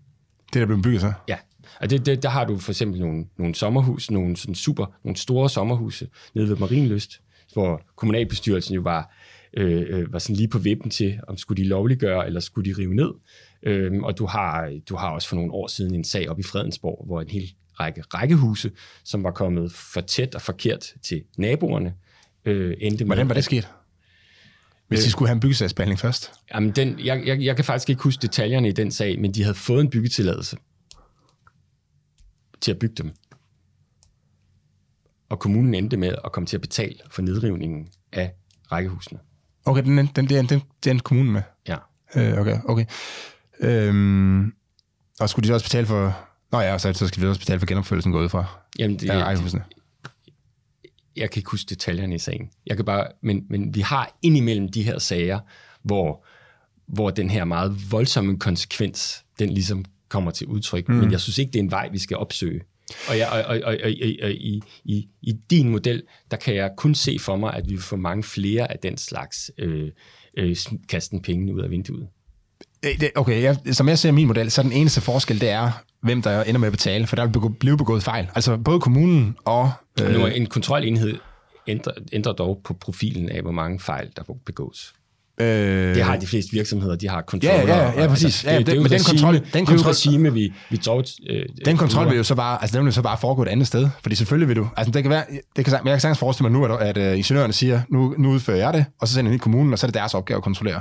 [0.53, 1.13] Det der blev bygget så.
[1.29, 1.37] Ja,
[1.81, 5.17] og det, det, der har du for eksempel nogle, nogle sommerhus, nogle sådan super, nogle
[5.17, 7.21] store sommerhuse nede ved Marienlyst,
[7.53, 9.17] hvor kommunalbestyrelsen jo var,
[9.57, 12.79] øh, øh, var sådan lige på vippen til, om skulle de lovliggøre, eller skulle de
[12.79, 13.11] rive ned.
[13.67, 16.43] Øhm, og du har, du har også for nogle år siden en sag op i
[16.43, 18.71] Fredensborg, hvor en hel række rækkehuse,
[19.05, 21.95] som var kommet for tæt og forkert til naboerne,
[22.45, 23.09] øh, endte med...
[23.09, 23.69] Hvordan var det sket?
[24.89, 26.33] Hvis de skulle have en byggesagsbehandling først.
[26.55, 29.43] Jamen, den, jeg, jeg, jeg kan faktisk ikke huske detaljerne i den sag, men de
[29.43, 30.57] havde fået en byggetilladelse
[32.61, 33.13] til at bygge dem.
[35.29, 38.33] Og kommunen endte med at komme til at betale for nedrivningen af
[38.73, 39.19] rækkehusene.
[39.65, 41.43] Okay, den, den, den, den, den, den kommunen med.
[41.69, 41.77] Ja.
[42.17, 42.85] Øh, okay, okay.
[43.61, 44.53] Øhm,
[45.21, 46.19] og skulle de også betale for...
[46.53, 48.45] Nå ja, så, så skal vi også betale for genopførelsen gået fra
[48.79, 49.65] Jamen, det, ja, rækkehusene.
[51.17, 52.51] jeg kan ikke huske detaljerne i sagen.
[52.67, 55.41] Jeg kan bare, men, men vi har indimellem de her sager,
[55.83, 56.25] hvor,
[56.87, 60.89] hvor den her meget voldsomme konsekvens, den ligesom kommer til udtryk.
[60.89, 60.95] Mm.
[60.95, 62.61] Men jeg synes ikke, det er en vej, vi skal opsøge.
[63.09, 66.55] Og, jeg, og, og, og, og, og, og i, i, i din model, der kan
[66.55, 69.91] jeg kun se for mig, at vi vil få mange flere af den slags øh,
[70.37, 70.57] øh,
[70.89, 72.09] kasten pengene ud af vinduet.
[72.85, 75.71] Øh, Okay, jeg, som jeg ser min model, så er den eneste forskel, det er,
[76.03, 78.29] hvem der ender med at betale, for der vil blive begået fejl.
[78.35, 79.73] Altså både kommunen og...
[80.01, 80.13] Øh.
[80.13, 81.19] Nu en kontrolenhed
[81.67, 84.95] ændrer, ændrer dog på profilen af, hvor mange fejl, der begås.
[85.41, 87.57] Øh, Det har de fleste virksomheder, de har kontroller.
[87.57, 88.25] Ja, ja, ja, ja, præcis.
[88.25, 90.77] Altså, Ja, det, det, det- men den regime, kontrol- den det kontrol- regime, vi, vi
[90.77, 91.05] dog...
[91.31, 93.67] Øh, Den kontrol vil jo så bare, altså den vil så bare foregå et andet
[93.67, 95.25] sted, fordi selvfølgelig vil du, altså det kan være,
[95.57, 98.15] det kan, men jeg kan sagtens forestille mig nu, at, at uh, ingeniørerne siger, nu,
[98.19, 100.15] nu udfører jeg det, og så sender de i kommunen, og så er det deres
[100.15, 100.81] opgave at kontrollere.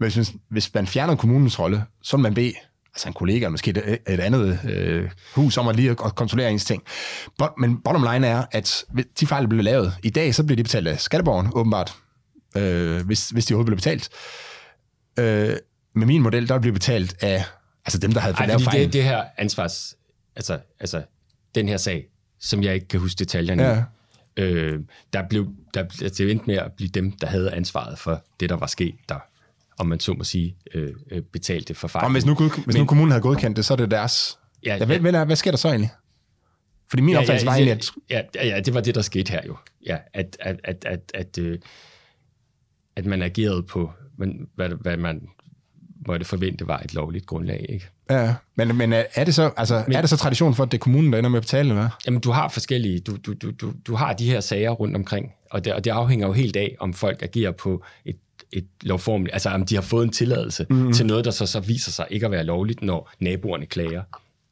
[0.00, 2.52] Men hvis, hvis man fjerner kommunens rolle, så vil man bede,
[2.94, 6.50] altså en kollega, eller måske et, et andet øh, hus, om at lige at kontrollere
[6.50, 6.82] ens ting.
[7.38, 8.84] But, men bottom line er, at
[9.20, 11.94] de fejl, der bliver lavet i dag, så bliver de betalt af skatteborgeren, åbenbart,
[12.56, 14.08] øh, hvis, hvis de overhovedet bliver betalt.
[15.18, 15.56] Øh,
[15.94, 17.44] med min model, der bliver betalt af
[17.86, 18.84] altså dem, der havde Ej, lavet fejlen.
[18.84, 19.96] det, det her ansvars...
[20.36, 21.02] Altså, altså,
[21.54, 22.06] den her sag,
[22.40, 23.84] som jeg ikke kan huske detaljerne Ja.
[24.36, 24.80] i, øh,
[25.12, 28.50] der blev, der, altså, det endte med at blive dem, der havde ansvaret for det,
[28.50, 29.18] der var sket, der,
[29.78, 32.04] om man så må sige, øh, øh, betalte for fejlen.
[32.04, 32.34] Og hvis nu,
[32.64, 34.38] hvis nu kommunen havde godkendt det, så er det deres...
[34.64, 35.90] Ja, Ja, ja, hvad, hvad, hvad sker der så egentlig?
[36.88, 37.90] Fordi min ja, opfattelse var egentlig, at...
[38.10, 39.56] ja, ja, ja, det var det, der skete her jo.
[39.86, 41.58] Ja, at, at, at, at, at, øh,
[43.00, 45.28] at man agerede på, hvad, hvad man
[46.06, 47.66] måtte forvente var et lovligt grundlag.
[47.68, 47.88] Ikke?
[48.10, 50.78] Ja, men, men er det så, altså, men, er det så tradition for, at det
[50.78, 51.90] er kommunen, der ender med at betale, eller hvad?
[52.06, 55.32] Jamen, du har forskellige, du, du, du, du, du har de her sager rundt omkring,
[55.50, 58.16] og det, og det afhænger jo helt af, om folk agerer på et,
[58.52, 60.92] et lovformeligt, altså om de har fået en tilladelse mm-hmm.
[60.92, 64.02] til noget, der så, så viser sig ikke at være lovligt, når naboerne klager.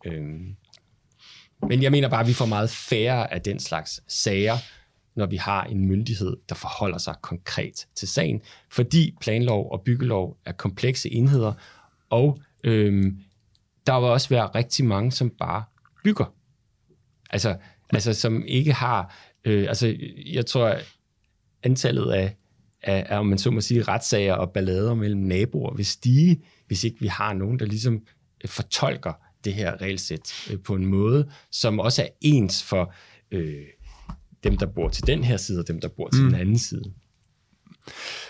[0.07, 0.57] Øhm.
[1.69, 4.57] Men jeg mener bare, at vi får meget færre af den slags sager,
[5.19, 8.41] når vi har en myndighed, der forholder sig konkret til sagen,
[8.71, 11.53] fordi planlov og byggelov er komplekse enheder,
[12.11, 13.19] og øhm,
[13.87, 15.65] der vil også være rigtig mange, som bare
[16.05, 16.35] bygger.
[17.31, 17.57] Altså,
[17.91, 19.15] altså som ikke har...
[19.45, 19.97] Øh, altså,
[20.27, 20.75] jeg tror,
[21.63, 22.37] antallet af,
[22.83, 26.85] af, af, om man så må sige, retssager og ballader mellem naboer vil stige, hvis
[26.85, 27.95] ikke vi har nogen, der ligesom
[28.45, 29.13] øh, fortolker
[29.45, 32.95] det her regelsæt øh, på en måde, som også er ens for
[33.31, 33.65] øh,
[34.51, 36.31] dem, der bor til den her side, og dem, der bor til mm.
[36.31, 36.83] den anden side.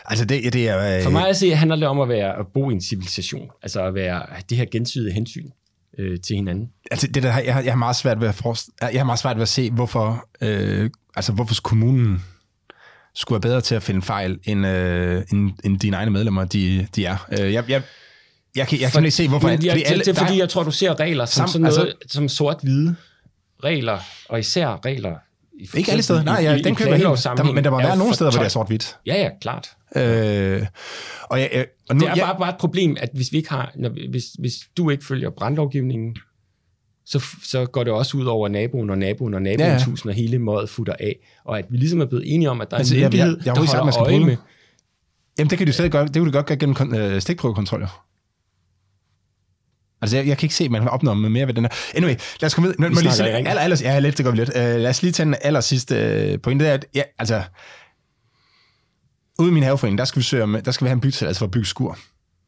[0.04, 0.96] Altså det, det er...
[0.96, 1.02] Øh...
[1.02, 3.50] For mig at se, handler det om at, være, at bo i en civilisation.
[3.62, 5.50] Altså at være det her gensidige hensyn
[5.98, 6.68] øh, til hinanden.
[6.90, 9.18] Altså det der, jeg, har, jeg har meget svært ved at forst- jeg har meget
[9.18, 12.24] svært ved at se, hvorfor, øh, altså hvorfor kommunen
[13.14, 16.86] skulle være bedre til at finde fejl, end, øh, end, end dine egne medlemmer, de,
[16.96, 17.26] de er.
[17.32, 17.82] Øh, jeg, jeg,
[18.56, 19.48] jeg kan, jeg kan ikke se, hvorfor...
[19.48, 21.62] Men, jeg, fordi alle, det er fordi, jeg tror, du ser regler som, sam, sådan
[21.62, 22.96] noget, altså, som sort-hvide
[23.64, 23.98] regler,
[24.28, 25.14] og især regler
[25.59, 26.22] i Ikke alle steder.
[26.22, 27.24] Nej, ja, den køber helt.
[27.24, 28.96] Der, men der må være nogle steder, hvor det er sort-hvidt.
[29.06, 29.68] Ja, ja, klart.
[29.96, 30.66] Øh,
[31.22, 33.50] og jeg, og nu, det er jeg, bare, bare et problem, at hvis vi ikke
[33.50, 36.16] har, når, hvis, hvis du ikke følger brandlovgivningen,
[37.06, 39.78] så, så går det også ud over naboen og naboen og naboen ja, ja.
[39.78, 41.16] tusind og hele mådet futter af.
[41.44, 43.46] Og at vi ligesom er blevet enige om, at der er altså, en myndighed, jeg,
[43.46, 44.36] jeg, jeg, der holder øje med.
[45.38, 48.07] Jamen, det kan du stadig gøre, det kan du godt gøre gennem øh, stikprøvekontroller.
[50.03, 51.70] Altså, jeg, jeg kan ikke se, at man opnået med mere ved den her.
[51.94, 52.90] Anyway, lad os komme videre.
[52.90, 54.49] Vi lige sige, aller, aller, ja, lidt, det går vi lidt.
[54.49, 55.94] Uh, lad os lige tage den aller sidste
[56.34, 56.64] uh, pointe.
[56.64, 57.42] Det er, at, ja, altså,
[59.38, 61.28] ude i min haveforening, der skal vi, søge om, der skal vi have en byggetilladelse
[61.28, 61.99] altså for at bygge skur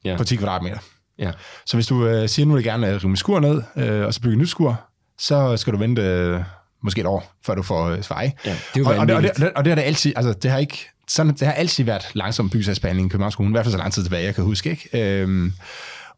[0.04, 0.16] ja.
[0.16, 0.78] på 10 kvadratmeter.
[1.18, 1.30] Ja.
[1.66, 4.32] Så hvis du uh, siger, nu vil gerne rive skur ned, uh, og så bygge
[4.32, 4.80] et nyt skur,
[5.18, 6.42] så skal du vente uh,
[6.82, 8.22] måske et år, før du får uh, svar.
[8.22, 8.30] Ja,
[8.74, 10.58] det er og, og, det, og, det, og det har det altid, altså det har
[10.58, 13.78] ikke, sådan, det har altid været langsom byggesagsbehandling i Københavns Kommune, i hvert fald så
[13.78, 15.24] lang tid tilbage, jeg kan huske, ikke?
[15.24, 15.50] Uh,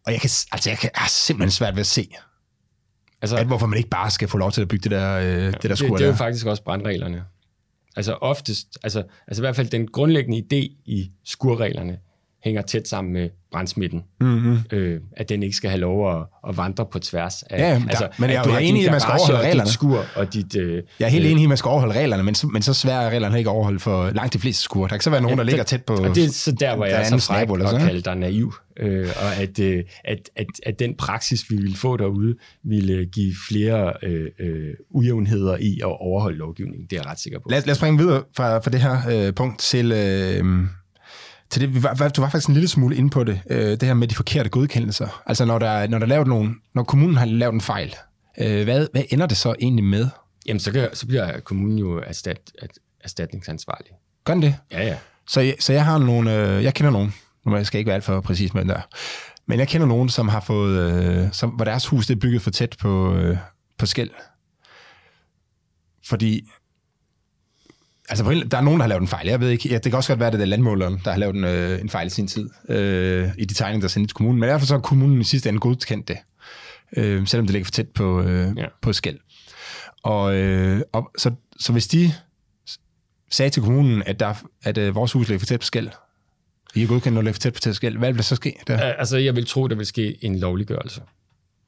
[0.06, 2.08] og jeg kan, altså jeg, kan, jeg har simpelthen svært ved at se,
[3.22, 5.24] altså, at hvorfor man ikke bare skal få lov til at bygge det der, øh,
[5.26, 7.24] ja, det der skur det, det er jo faktisk også brandreglerne.
[7.96, 11.98] Altså oftest, altså, altså i hvert fald den grundlæggende idé i skurreglerne,
[12.44, 14.02] hænger tæt sammen med brændsmitten.
[14.20, 14.58] Mm-hmm.
[14.72, 17.58] Øh, at den ikke skal have lov at, at vandre på tværs af...
[17.58, 19.70] Ja, altså, men jeg, jeg er enig i, at man skal overholde reglerne.
[19.70, 22.22] Skur og dit, øh, jeg er helt øh, enig i, at man skal overholde reglerne,
[22.22, 24.86] men, men så svære er reglerne ikke overholde for langt de fleste skur.
[24.86, 25.94] Der kan så være nogen, ja, der ligger tæt på...
[25.94, 28.54] Og det er så der, hvor jeg er så fræk og kalde dig naiv.
[28.80, 33.34] Øh, og at, øh, at, at, at den praksis, vi ville få derude, ville give
[33.48, 36.86] flere øh, øh, ujævnheder i at overholde lovgivningen.
[36.90, 37.48] Det er jeg ret sikker på.
[37.50, 39.92] Lad, lad os springe videre fra, fra det her øh, punkt til...
[39.92, 40.44] Øh,
[41.50, 43.82] til det, vi var, du var faktisk en lille smule inde på det, øh, det
[43.82, 45.22] her med de forkerte godkendelser.
[45.26, 47.94] Altså når der, når der lavet nogen, når kommunen har lavet en fejl,
[48.38, 50.08] øh, hvad, hvad ender det så egentlig med?
[50.46, 52.52] Jamen så, kan, så bliver kommunen jo erstat,
[53.00, 53.92] erstatningsansvarlig.
[54.24, 54.56] Gør den det?
[54.72, 54.96] Ja, ja.
[55.28, 57.14] Så, så jeg har nogle, øh, jeg kender nogen,
[57.46, 58.80] nu skal jeg ikke være alt for præcis med den der,
[59.46, 62.42] men jeg kender nogen, som har fået, øh, som, hvor deres hus det er bygget
[62.42, 63.36] for tæt på, øh,
[63.78, 64.10] på skæld.
[66.06, 66.48] Fordi
[68.08, 69.26] Altså, der er nogen, der har lavet en fejl.
[69.26, 71.18] Jeg ved ikke, ja, det kan også godt være, at det er landmåleren, der har
[71.18, 74.08] lavet en, øh, en fejl i sin tid øh, i de tegninger, der er sendt
[74.08, 74.40] til kommunen.
[74.40, 76.18] Men derfor så har kommunen i sidste ende godkendt det,
[76.96, 78.66] øh, selvom det ligger for tæt på, øh, ja.
[78.82, 79.18] på skæld.
[80.02, 81.30] Og, øh, og så,
[81.60, 82.12] så hvis de
[83.30, 85.88] sagde til kommunen, at, der, at øh, vores hus ligger for tæt på skæld,
[86.74, 88.78] I er godkendt, ligger for tæt på skæld, hvad vil der så ske der?
[88.78, 91.02] Altså, jeg vil tro, der vil ske en lovliggørelse.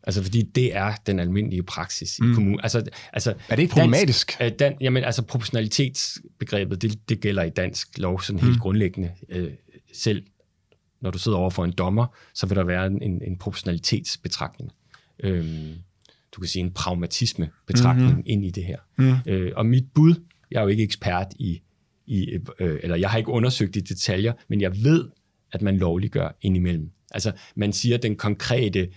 [0.02, 2.30] Altså, fordi det er den almindelige praksis mm.
[2.30, 2.60] i kommunen.
[2.62, 4.38] Altså, altså, er det ikke problematisk?
[4.38, 8.60] Dansk, dan, jamen, altså, proportionalitetsbegrebet, det, det gælder i dansk lov sådan helt mm.
[8.60, 9.10] grundlæggende.
[9.28, 9.50] Øh,
[9.92, 10.22] selv
[11.04, 14.70] når du sidder over for en dommer, så vil der være en, en proportionalitetsbetragtning.
[15.20, 15.74] Øhm,
[16.32, 18.22] du kan sige en pragmatisme-betragtning mm-hmm.
[18.26, 18.78] ind i det her.
[18.98, 19.14] Mm.
[19.26, 20.14] Øh, og mit bud,
[20.50, 21.62] jeg er jo ikke ekspert i,
[22.06, 25.08] i øh, eller jeg har ikke undersøgt i detaljer, men jeg ved,
[25.52, 26.90] at man lovliggør indimellem.
[27.10, 28.88] Altså, man siger, den konkrete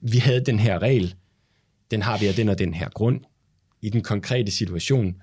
[0.00, 1.14] vi havde den her regel,
[1.90, 3.20] den har vi af den og den her grund.
[3.82, 5.14] I den konkrete situation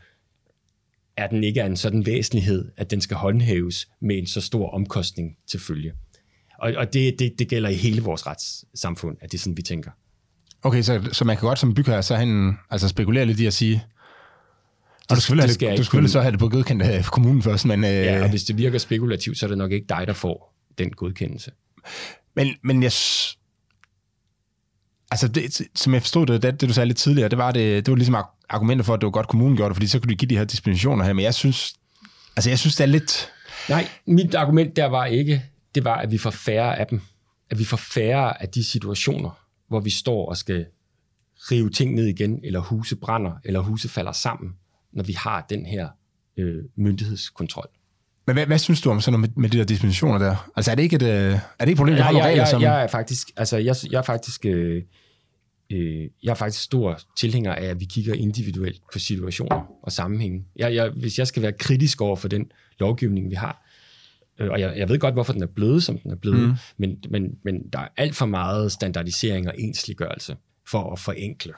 [1.18, 4.70] er den ikke af en sådan væsentlighed, at den skal håndhæves med en så stor
[4.70, 5.94] omkostning til følge.
[6.60, 9.62] Og, og det, det, det gælder i hele vores retssamfund, at det er sådan, vi
[9.62, 9.92] tænker.
[10.64, 13.54] Okay, så, så man kan godt som bygherre så hen, altså spekulere lidt i at
[13.54, 13.84] sige,
[15.14, 17.66] og du skal, det, det, du skal så have det på godkendt af kommunen først,
[17.66, 17.84] men...
[17.84, 20.92] Ja, og hvis det virker spekulativt, så er det nok ikke dig, der får den
[20.92, 21.52] godkendelse.
[22.36, 22.92] Men, men jeg,
[25.14, 27.86] Altså, det, som jeg forstod det, det, det du sagde lidt tidligere, det var, det,
[27.86, 28.16] det var ligesom
[28.50, 30.38] argumentet for, at det var godt, kommunen gjorde det, fordi så kunne du give de
[30.38, 31.74] her dispensationer her, men jeg synes,
[32.36, 33.30] altså jeg synes, det er lidt...
[33.70, 35.44] Nej, mit argument der var ikke,
[35.76, 37.02] det var, at vi får færre af dem.
[37.50, 39.30] At vi får færre af de situationer,
[39.68, 40.66] hvor vi står og skal
[41.52, 44.54] rive ting ned igen, eller huse brænder, eller huse falder sammen,
[44.94, 45.88] når vi har den her
[46.38, 47.68] øh, myndighedskontrol.
[48.28, 50.52] Men hvad, hvad synes du om sådan noget med, med de der dispensationer der?
[50.56, 52.28] Altså er det ikke et, øh, er det ikke et problem, at vi har nogle
[52.28, 52.62] regler, jeg, som...
[52.62, 54.84] jeg er faktisk, altså jeg, jeg er faktisk, øh,
[55.72, 60.46] øh, jeg er faktisk stor tilhænger af, at vi kigger individuelt på situationer og sammenhænge.
[60.56, 63.66] Jeg, jeg, hvis jeg skal være kritisk over for den lovgivning, vi har,
[64.40, 66.56] øh, og jeg, jeg ved godt, hvorfor den er blevet, som den er blevet, mm.
[66.78, 70.38] men, men, men der er alt for meget standardisering og ensliggørelse
[70.68, 71.54] for at forenkle.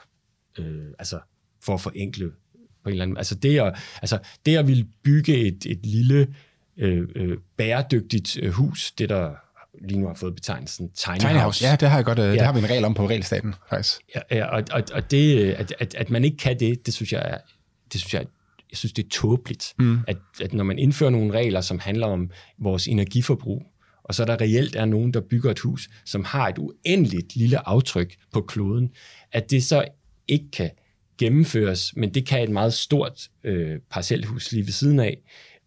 [0.58, 1.20] Øh, altså
[1.64, 2.32] for at forenkle
[2.86, 6.26] på en eller anden Altså det at, altså det at ville bygge et, et lille
[6.76, 9.30] øh, øh, bæredygtigt øh, hus, det der
[9.88, 12.34] lige nu har fået betegnelsen tiny, Tiny house, ja, det har, jeg godt, øh, det
[12.34, 12.44] Ja.
[12.44, 14.00] har vi en regel om på regelstaten, faktisk.
[14.14, 17.12] Ja, ja, og, og, og det, at, at, at man ikke kan det, det synes
[17.12, 17.38] jeg er,
[17.92, 18.24] det synes jeg,
[18.70, 19.74] jeg synes, det er tåbeligt.
[19.78, 19.98] Mm.
[20.08, 23.62] At, at når man indfører nogle regler, som handler om vores energiforbrug,
[24.04, 27.68] og så der reelt er nogen, der bygger et hus, som har et uendeligt lille
[27.68, 28.90] aftryk på kloden,
[29.32, 29.84] at det så
[30.28, 30.70] ikke kan
[31.18, 35.18] gennemføres, men det kan et meget stort øh, parcelhus lige ved siden af,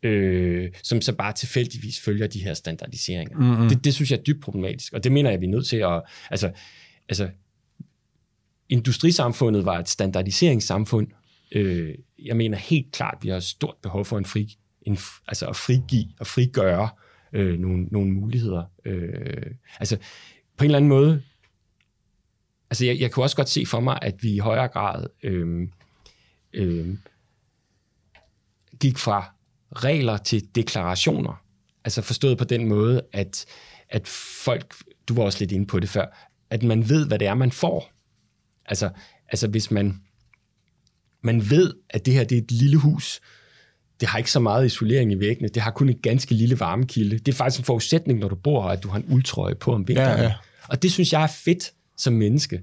[0.03, 3.37] øh, som så bare tilfældigvis følger de her standardiseringer.
[3.37, 3.69] Mm-hmm.
[3.69, 5.77] Det, det synes jeg er dybt problematisk, og det mener jeg, vi er nødt til
[5.77, 6.01] at...
[6.31, 6.51] Altså,
[7.09, 7.29] altså
[8.69, 11.07] industrisamfundet var et standardiseringssamfund.
[11.51, 11.95] Øh,
[12.25, 14.97] jeg mener helt klart, at vi har et stort behov for en fri, en,
[15.27, 16.89] altså at frigive og frigøre
[17.33, 18.63] øh, nogle, nogle muligheder.
[18.85, 19.97] Øh, altså
[20.57, 21.21] på en eller anden måde,
[22.71, 25.67] altså jeg, jeg kunne også godt se for mig, at vi i højere grad øh,
[26.53, 26.97] øh,
[28.79, 29.33] gik fra
[29.75, 31.43] regler til deklarationer.
[31.85, 33.45] Altså forstået på den måde, at,
[33.89, 34.07] at
[34.43, 34.75] folk,
[35.07, 36.05] du var også lidt inde på det før,
[36.49, 37.91] at man ved, hvad det er, man får.
[38.65, 38.89] Altså,
[39.29, 40.01] altså hvis man,
[41.21, 43.21] man ved, at det her det er et lille hus,
[43.99, 47.19] det har ikke så meget isolering i væggene, det har kun et ganske lille varmekilde.
[47.19, 49.73] Det er faktisk en forudsætning, når du bor her, at du har en uldtrøje på
[49.73, 50.19] om vinteren.
[50.19, 50.33] Ja, ja.
[50.67, 52.61] Og det synes jeg er fedt som menneske.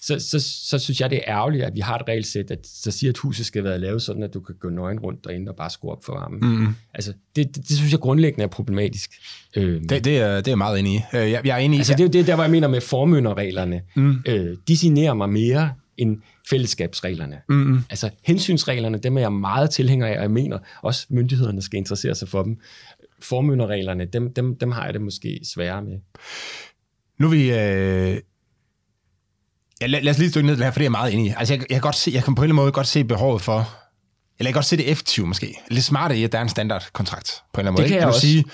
[0.00, 2.90] Så, så, så synes jeg, det er ærgerligt, at vi har et regelsæt, at så
[2.90, 5.56] siger, at huset skal være lavet sådan, at du kan gå nøgen rundt derinde og
[5.56, 6.58] bare skrue op for varmen.
[6.58, 6.66] Mm.
[6.94, 9.10] Altså, det, det, det synes jeg grundlæggende er problematisk.
[9.56, 11.16] Øh, Det, det, er, det er meget enig i.
[11.16, 11.80] Øh, Jeg, jeg er enig i...
[11.80, 13.82] Altså, det er jo det, der, hvor jeg mener med formynderreglerne.
[13.96, 14.16] Mm.
[14.26, 16.18] Øh, de signerer mig mere end
[16.50, 17.36] fællesskabsreglerne.
[17.48, 17.78] Mm.
[17.90, 22.14] Altså, hensynsreglerne, dem er jeg meget tilhænger af, og jeg mener også, myndighederne skal interessere
[22.14, 22.60] sig for dem.
[23.22, 25.98] Formynderreglerne, dem, dem, dem har jeg det måske sværere med.
[27.18, 27.52] Nu er vi...
[27.52, 28.20] Øh...
[29.80, 31.14] Ja, lad, lad os lige dykke ned i det her, for det er jeg meget
[31.14, 31.34] enig i.
[31.36, 33.04] Altså, jeg, jeg, kan godt se, jeg kan på en eller anden måde godt se
[33.04, 33.54] behovet for...
[34.38, 35.54] Eller jeg kan godt se det effektivt måske.
[35.70, 37.82] Lidt smarte i, at der er en standardkontrakt på en eller anden måde.
[37.82, 38.00] Det kan ikke?
[38.00, 38.20] jeg også.
[38.20, 38.44] Sige,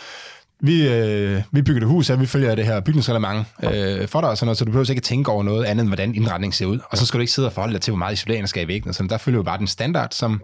[0.60, 4.30] vi, øh, vi bygger et hus, og vi følger det her bygningsreglement øh, for dig,
[4.30, 6.52] og sådan noget, så du behøver ikke at tænke over noget andet, end hvordan indretningen
[6.52, 6.78] ser ud.
[6.90, 8.64] Og så skal du ikke sidde og forholde dig til, hvor meget isolering der skal
[8.64, 8.94] i væggene.
[8.94, 10.42] Så der følger jo bare den standard, som,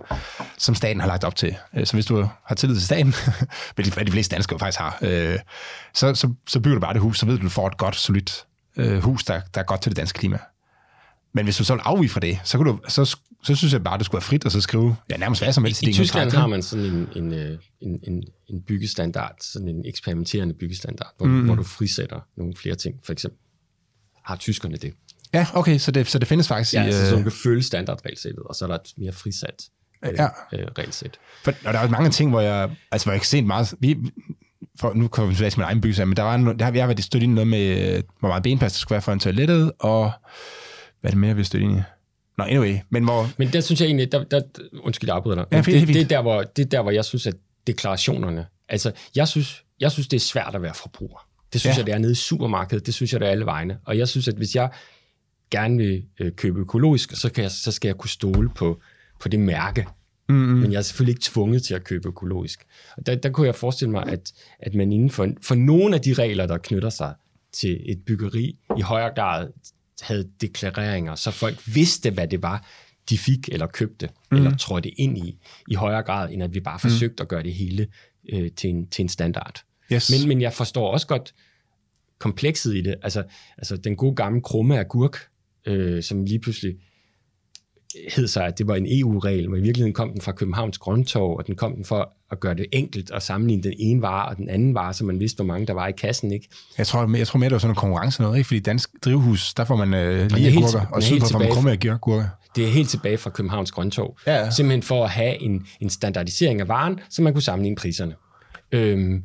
[0.58, 1.56] som staten har lagt op til.
[1.76, 3.14] Øh, Så hvis du har tillid til staten,
[3.74, 5.38] hvilket de fleste danskere faktisk har, øh,
[5.94, 7.96] så, så, så bygger du bare det hus, så ved du, du får et godt,
[7.96, 8.44] solidt
[8.76, 10.38] øh, hus, der, der er godt til det danske klima.
[11.32, 13.84] Men hvis du så vil afvige fra det, så, kan du, så, så synes jeg
[13.84, 15.82] bare, at du skulle være frit og så skrive ja, nærmest hvad som helst.
[15.82, 19.86] I din Tyskland har man sådan en, en, øh, en, en, en byggestandard, sådan en
[19.86, 21.44] eksperimenterende byggestandard, hvor, mm.
[21.44, 22.94] hvor du frisætter nogle flere ting.
[23.04, 23.38] For eksempel
[24.24, 24.92] har tyskerne det.
[25.34, 26.86] Ja, okay, så det, så det findes faktisk Ja, i...
[26.86, 29.62] altså, så øh, du kan følge standardregelsættet, og så er der et mere frisat
[30.04, 30.28] øh, Ja.
[30.52, 31.18] øh, regelsæt.
[31.44, 33.74] For, og der er jo mange ting, hvor jeg, altså, hvor jeg kan se meget...
[33.80, 33.96] Vi,
[34.80, 36.78] for, nu kommer vi tilbage til min egen byggesag, men der var en, der vi
[36.78, 39.12] har været i ind i noget med, øh, hvor meget benplads der skulle være for
[39.12, 40.12] en toilettet, og
[41.00, 41.82] hvad er det mere, vi støtte ind i?
[42.38, 43.30] Nå, anyway, men hvor...
[43.38, 44.42] Men der synes jeg egentlig, der, der,
[44.80, 45.46] undskyld, jeg afbryder dig.
[45.52, 47.34] Ja, det, det, er der, hvor, det er der, hvor jeg synes, at
[47.66, 51.26] deklarationerne, altså jeg synes, jeg synes, det er svært at være forbruger.
[51.52, 51.78] Det synes ja.
[51.78, 52.86] jeg, det er nede i supermarkedet.
[52.86, 53.78] Det synes jeg, det er alle vegne.
[53.84, 54.70] Og jeg synes, at hvis jeg
[55.50, 58.80] gerne vil øh, købe økologisk, så, kan jeg, så skal jeg kunne stole på,
[59.20, 59.86] på det mærke.
[60.28, 60.56] Mm-hmm.
[60.56, 62.66] Men jeg er selvfølgelig ikke tvunget til at købe økologisk.
[62.96, 66.00] Og der, der kunne jeg forestille mig, at, at man inden for, for nogle af
[66.00, 67.14] de regler, der knytter sig
[67.52, 69.48] til et byggeri, i højere grad
[70.02, 72.66] havde deklareringer, så folk vidste, hvad det var,
[73.10, 74.36] de fik eller købte, mm.
[74.36, 75.38] eller trådte ind i,
[75.68, 77.24] i højere grad, end at vi bare forsøgte mm.
[77.24, 77.86] at gøre det hele
[78.32, 79.64] øh, til, en, til en standard.
[79.92, 80.10] Yes.
[80.10, 81.34] Men, men jeg forstår også godt
[82.18, 82.94] komplekset i det.
[83.02, 83.24] Altså,
[83.58, 85.28] altså den gode gamle krumme agurk,
[85.66, 86.76] øh, som lige pludselig
[88.16, 91.36] hed sig, at det var en EU-regel, men i virkeligheden kom den fra Københavns Grøntorv,
[91.36, 94.36] og den kom den for at gøre det enkelt at sammenligne den ene vare og
[94.36, 96.32] den anden vare, så man vidste, hvor mange der var i kassen.
[96.32, 96.48] Ikke?
[96.78, 98.46] Jeg tror, jeg tror mere, det var sådan en konkurrence noget, ikke?
[98.46, 101.70] Fordi dansk drivhus, der får man øh, lige agurker, til- og sydpå får man krumme
[101.72, 102.24] agurker.
[102.56, 104.18] Det er helt tilbage fra Københavns Grøntorv.
[104.26, 104.50] Ja, ja.
[104.50, 108.14] Simpelthen for at have en, en standardisering af varen, så man kunne sammenligne priserne.
[108.72, 109.24] Øhm,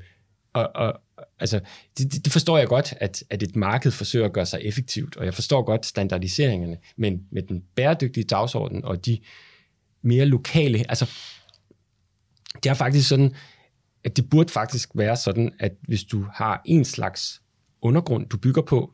[0.53, 0.93] og, og
[1.39, 1.59] altså,
[1.97, 5.25] det, det- forstår jeg godt, at, at et marked forsøger at gøre sig effektivt, og
[5.25, 9.19] jeg forstår godt standardiseringerne, men med den bæredygtige dagsorden og de
[10.01, 11.09] mere lokale, altså
[12.63, 13.35] det er faktisk sådan,
[14.03, 17.41] at det burde faktisk være sådan, at hvis du har en slags
[17.81, 18.93] undergrund, du bygger på,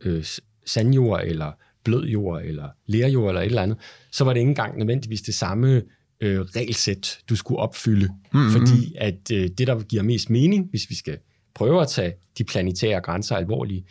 [0.00, 0.24] øh,
[0.66, 1.52] sandjord, eller
[1.84, 3.78] blød jord, eller lerjord, eller et eller andet,
[4.12, 5.82] så var det ikke engang nødvendigvis det samme
[6.20, 8.08] øh, regelsæt, du skulle opfylde.
[8.32, 8.50] Mm-hmm.
[8.50, 11.18] Fordi at øh, det, der giver mest mening, hvis vi skal
[11.54, 13.84] prøve at tage de planetære grænser alvorlige,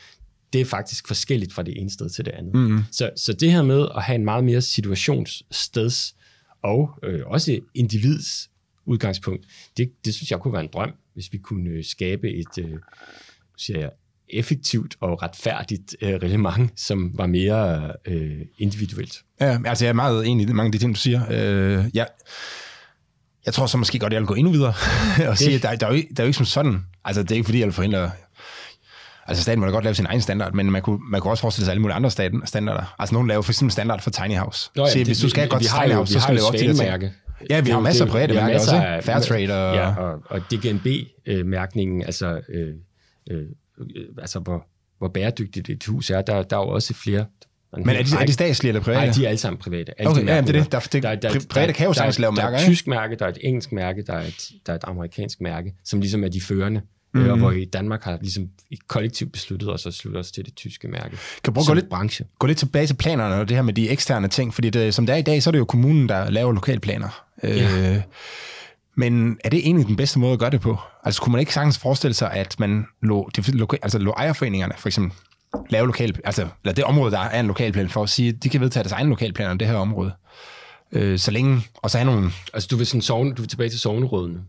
[0.53, 2.55] det er faktisk forskelligt fra det ene sted til det andet.
[2.55, 2.83] Mm-hmm.
[2.91, 6.15] Så, så det her med at have en meget mere situationssteds
[6.63, 8.49] og øh, også individs
[8.85, 9.45] udgangspunkt,
[9.77, 12.79] det, det synes jeg kunne være en drøm, hvis vi kunne øh, skabe et, øh,
[13.57, 13.89] siger jeg,
[14.29, 19.21] effektivt og retfærdigt øh, reglement, som var mere øh, individuelt.
[19.41, 21.21] Ja, altså jeg er meget enig i mange af de ting, du siger.
[21.29, 22.05] Øh, ja.
[23.45, 24.73] Jeg tror så måske godt, jeg vil gå endnu videre
[25.29, 27.31] og sige, at der, der, er jo, der er jo ikke som sådan, altså det
[27.31, 28.11] er ikke fordi, jeg vil forhindre
[29.27, 31.41] Altså staten må da godt lave sin egen standard, men man kunne, man kunne også
[31.41, 32.95] forestille sig alle mulige andre staten, standarder.
[32.99, 34.69] Altså nogen laver for eksempel standard for tiny house.
[34.75, 36.55] Nå, ja, Se, det, hvis du skal have godt tiny house, så skal du op
[36.55, 37.13] til det mærke.
[37.49, 38.75] Ja, vi har masser af private mærker også.
[38.75, 39.75] Af, Fairtrade og...
[39.75, 42.73] Ja, og, og DGNB-mærkningen, altså, øh,
[43.31, 43.43] øh,
[44.21, 44.67] altså hvor,
[44.97, 47.25] hvor bæredygtigt et hus er, der, der er jo også flere
[47.77, 49.05] men er de, er de statslige eller private?
[49.05, 49.99] Nej, de er alle sammen private.
[49.99, 50.71] Alle okay, de ja, det er det.
[50.71, 53.15] Der, det der, der, private kan jo sagtens lave mærker, Der er et tysk mærke,
[53.15, 56.23] der er et engelsk mærke, der er et, der er et amerikansk mærke, som ligesom
[56.23, 56.81] er de førende.
[57.13, 57.29] Mm-hmm.
[57.29, 60.55] Og hvor i Danmark har ligesom i kollektivt besluttet os at slutte os til det
[60.55, 61.17] tyske mærke.
[61.43, 62.25] Kan du gå lidt, branche.
[62.39, 64.53] gå lidt tilbage til planerne og det her med de eksterne ting?
[64.53, 67.23] Fordi det, som det er i dag, så er det jo kommunen, der laver lokalplaner.
[67.43, 67.95] Ja.
[67.95, 68.01] Øh,
[68.97, 70.77] men er det egentlig den bedste måde at gøre det på?
[71.03, 74.89] Altså kunne man ikke sagtens forestille sig, at man lå, loka, altså lå ejerforeningerne for
[74.89, 75.17] eksempel
[75.69, 78.49] lave lokal, altså eller det område, der er en lokalplan, for at sige, at de
[78.49, 80.11] kan vedtage deres egen lokalplaner om det her område.
[80.91, 82.31] Øh, så længe, og så have nogle...
[82.53, 84.39] Altså du vil, sådan sovne, du vil tilbage til sovnerødene?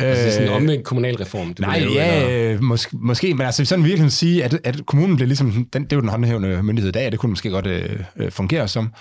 [0.00, 1.54] Øh, altså sådan en omvendt kommunalreform?
[1.54, 2.60] Du nej, lave, ja, eller?
[2.60, 5.96] måske, måske, men altså sådan virkelig sige, at, at kommunen bliver ligesom, den, det er
[5.96, 8.92] jo den håndhævende myndighed i dag, og det kunne måske godt øh, øh fungere som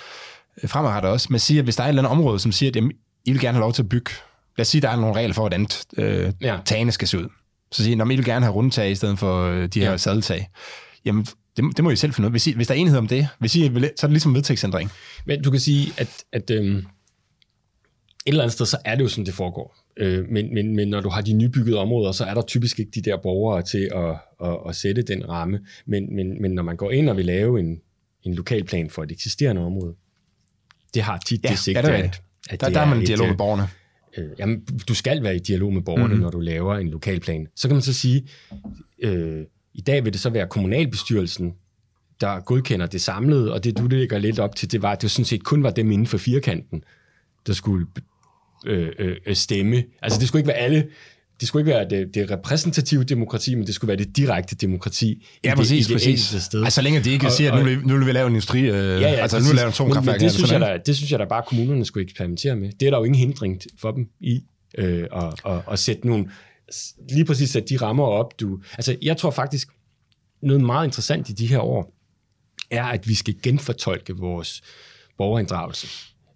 [0.64, 2.70] øh, fremadrettet også, men sige, at hvis der er et eller andet område, som siger,
[2.70, 2.92] at jamen,
[3.26, 4.12] I vil gerne have lov til at bygge,
[4.58, 6.58] lad os sige, der er nogle regler for, hvordan øh, ja.
[6.66, 7.28] tagene skal se ud.
[7.72, 9.98] Så siger at I vil gerne have rundtag i stedet for øh, de her ja.
[9.98, 10.50] sadeltag.
[11.06, 11.26] Jamen,
[11.58, 12.32] det, det må I selv finde ud af.
[12.32, 14.92] Hvis, I, hvis der er enighed om det, hvis I, så er det ligesom vedtægtsændring.
[15.26, 16.86] Men du kan sige, at, at øhm, et
[18.26, 19.76] eller andet sted, så er det jo sådan, det foregår.
[19.98, 22.92] Øh, men, men, men når du har de nybyggede områder, så er der typisk ikke
[22.96, 24.16] de der borgere til at,
[24.50, 25.60] at, at sætte den ramme.
[25.86, 27.82] Men, men, men når man går ind og vil lave en,
[28.24, 29.96] en lokalplan for et eksisterende område,
[30.94, 33.28] det har tit ja, det sigte, ja, at, at der, der er man i dialog
[33.28, 33.68] med borgerne.
[34.18, 36.22] Øh, jamen, du skal være i dialog med borgerne, mm-hmm.
[36.22, 37.48] når du laver en lokalplan.
[37.56, 38.28] Så kan man så sige,
[39.00, 39.44] øh,
[39.74, 41.54] i dag vil det så være kommunalbestyrelsen,
[42.22, 45.12] der godkender det samlede, og det du lægger lidt op til, det var, at det
[45.12, 46.84] sådan set kun var dem inden for firkanten,
[47.48, 47.88] der skulle
[48.66, 49.84] øh, øh, stemme.
[50.02, 50.88] Altså det skulle ikke være alle,
[51.40, 55.26] det skulle ikke være det, det repræsentative demokrati, men det skulle være det direkte demokrati
[55.44, 56.44] ja, i præcis, det, i det præcis.
[56.44, 56.64] sted.
[56.64, 58.60] Altså så længe de ikke og, siger, at nu, nu vil vi lave en industri,
[58.60, 59.52] øh, ja, ja, altså præcis.
[59.52, 60.16] nu laver en atomkraftværk.
[60.16, 62.72] Men, men det, synes jeg, der, det synes jeg da bare, kommunerne skulle eksperimentere med.
[62.80, 64.42] Det er der jo ingen hindring for dem i
[64.78, 66.30] øh, at, at, at sætte nogle,
[67.10, 68.40] lige præcis sætte de rammer op.
[68.40, 69.68] Du, altså jeg tror faktisk,
[70.42, 71.94] noget meget interessant i de her år,
[72.72, 74.62] er, at vi skal genfortolke vores
[75.18, 75.88] borgerinddragelse.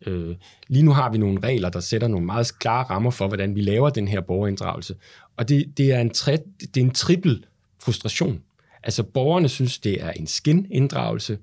[0.05, 0.35] Øh,
[0.67, 3.61] lige nu har vi nogle regler, der sætter nogle meget klare rammer for, hvordan vi
[3.61, 4.95] laver den her borgerinddragelse.
[5.37, 7.45] Og det, det, er, en tre, det er en trippel
[7.83, 8.41] frustration.
[8.83, 11.37] Altså borgerne synes, det er en skininddragelse.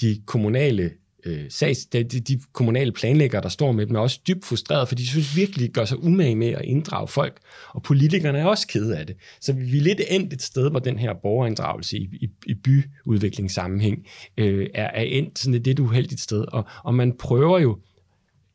[0.00, 0.90] De kommunale
[1.24, 4.94] øh, sags, de, de kommunale planlæggere, der står med dem, er også dybt frustreret, for
[4.94, 7.38] de synes virkelig, de gør sig umage med at inddrage folk,
[7.68, 9.16] og politikerne er også kede af det.
[9.40, 14.06] Så vi er lidt endt et sted, hvor den her borgerinddragelse i, i, i byudviklingssammenhæng
[14.38, 17.78] øh, er, er endt sådan et lidt uheldigt sted, og, og man prøver jo,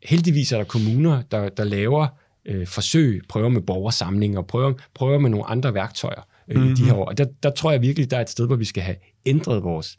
[0.05, 2.07] heldigvis er der kommuner, der, der laver
[2.45, 6.75] øh, forsøg, prøver med borgersamlinger, prøver, prøver med nogle andre værktøjer øh, mm-hmm.
[6.75, 7.01] de her mhm.
[7.01, 7.05] år.
[7.05, 8.95] Og der, der tror jeg virkelig, der er et sted, hvor vi skal have
[9.25, 9.97] ændret vores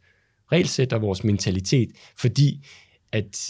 [0.53, 2.67] regelsæt og vores mentalitet, fordi
[3.13, 3.49] at,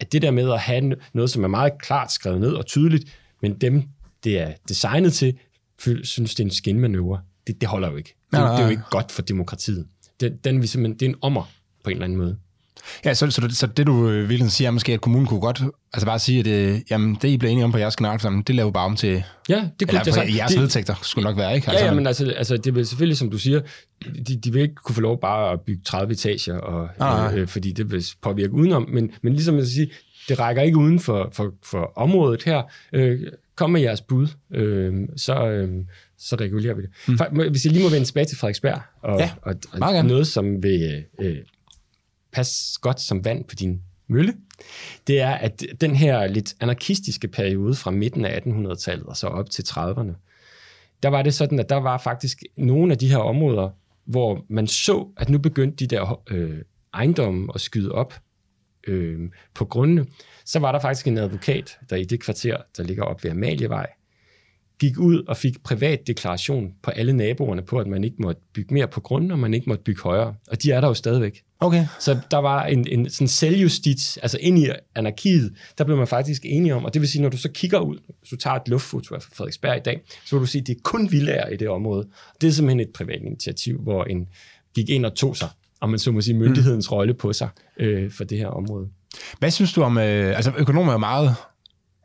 [0.00, 3.18] at det der med at have noget, som er meget klart skrevet ned og tydeligt,
[3.42, 3.82] men dem,
[4.24, 5.38] det er designet til,
[6.02, 7.20] synes, det er en skinmanøvre.
[7.46, 8.14] Det, det holder jo ikke.
[8.30, 9.86] Det, det er jo ikke godt for demokratiet.
[10.20, 11.50] Det, den, det er en ommer
[11.84, 12.38] på en eller anden måde.
[13.04, 15.62] Ja, så, så, så det du øh, sige er måske, at kommunen kunne godt
[15.92, 18.46] altså bare sige, at det, øh, jamen, det I bliver enige om på jeres generalforsamling,
[18.46, 19.24] det laver bare om til...
[19.48, 21.70] Ja, det kunne eller, det, jeres det, vedtægter skulle nok være, ikke?
[21.70, 23.60] Altså, ja, ja, men altså, altså, det vil selvfølgelig, som du siger,
[24.28, 27.48] de, de vil ikke kunne få lov bare at bygge 30 etager, og, ah, øh,
[27.48, 29.86] fordi det vil påvirke udenom, men, men ligesom jeg siger,
[30.28, 32.62] det rækker ikke uden for, for, for området her.
[32.92, 33.20] Øh,
[33.56, 35.68] kom med jeres bud, øh, så, øh,
[36.18, 36.90] så regulerer vi det.
[37.32, 37.50] Mm.
[37.50, 41.04] Hvis jeg lige må vende tilbage til Frederiksberg, og, ja, og, og noget, som vil
[41.20, 41.36] øh,
[42.32, 44.34] passe godt som vand på din mølle,
[45.06, 49.50] det er, at den her lidt anarkistiske periode fra midten af 1800-tallet og så op
[49.50, 50.12] til 30'erne,
[51.02, 53.70] der var det sådan, at der var faktisk nogle af de her områder,
[54.04, 56.58] hvor man så, at nu begyndte de der øh,
[56.94, 58.14] ejendomme at skyde op
[58.86, 60.06] øh, på grundene.
[60.44, 63.86] Så var der faktisk en advokat, der i det kvarter, der ligger op ved Amalievej,
[64.78, 68.74] gik ud og fik privat deklaration på alle naboerne på, at man ikke måtte bygge
[68.74, 70.34] mere på grunden, og man ikke måtte bygge højere.
[70.50, 71.42] Og de er der jo stadigvæk.
[71.60, 71.86] Okay.
[71.98, 76.42] Så der var en, en sådan selvjustits, altså ind i anarkiet, der blev man faktisk
[76.44, 78.68] enige om, og det vil sige, når du så kigger ud, hvis du tager et
[78.68, 81.56] luftfoto af Frederiksberg i dag, så vil du sige, at det er kun villager i
[81.56, 82.08] det område.
[82.40, 84.28] Det er simpelthen et privat initiativ, hvor en
[84.74, 85.48] gik ind og tog sig,
[85.80, 86.94] om man så må sige, myndighedens mm.
[86.94, 88.88] rolle på sig øh, for det her område.
[89.38, 91.34] Hvad synes du om, øh, altså økonomer er meget,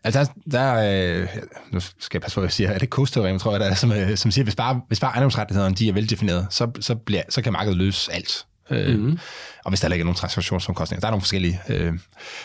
[0.04, 1.28] altså der, der øh,
[1.72, 3.74] nu skal jeg passe på, hvad jeg siger, er det kosteorem, tror jeg, der er,
[3.74, 7.22] som, øh, som siger, hvis bare, hvis bare ejendomsrettighederne de er veldefineret, så, så, bliver,
[7.30, 8.46] så kan markedet løse alt.
[8.70, 9.20] Øh, mm.
[9.66, 11.00] Og hvis der ikke er nogen transaktionsomkostninger.
[11.00, 11.94] Der er nogle forskellige øh,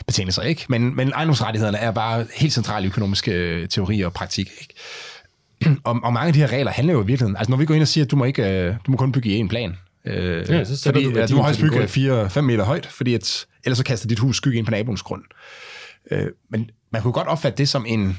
[0.07, 0.67] betingelser, ikke?
[0.69, 4.75] Men, men ejendomsrettighederne er bare helt centrale økonomiske øh, teorier og praktik, ikke?
[5.85, 7.75] og, og mange af de her regler handler jo i virkeligheden, altså når vi går
[7.75, 9.77] ind og siger, at du må, ikke, øh, du må kun bygge i én plan,
[10.05, 13.47] øh, ja, så fordi, du, at du må højst bygge 4-5 meter højt, fordi at,
[13.65, 15.23] ellers så kaster dit hus skygge ind på naboens grund.
[16.11, 18.19] Øh, men man kunne godt opfatte det som en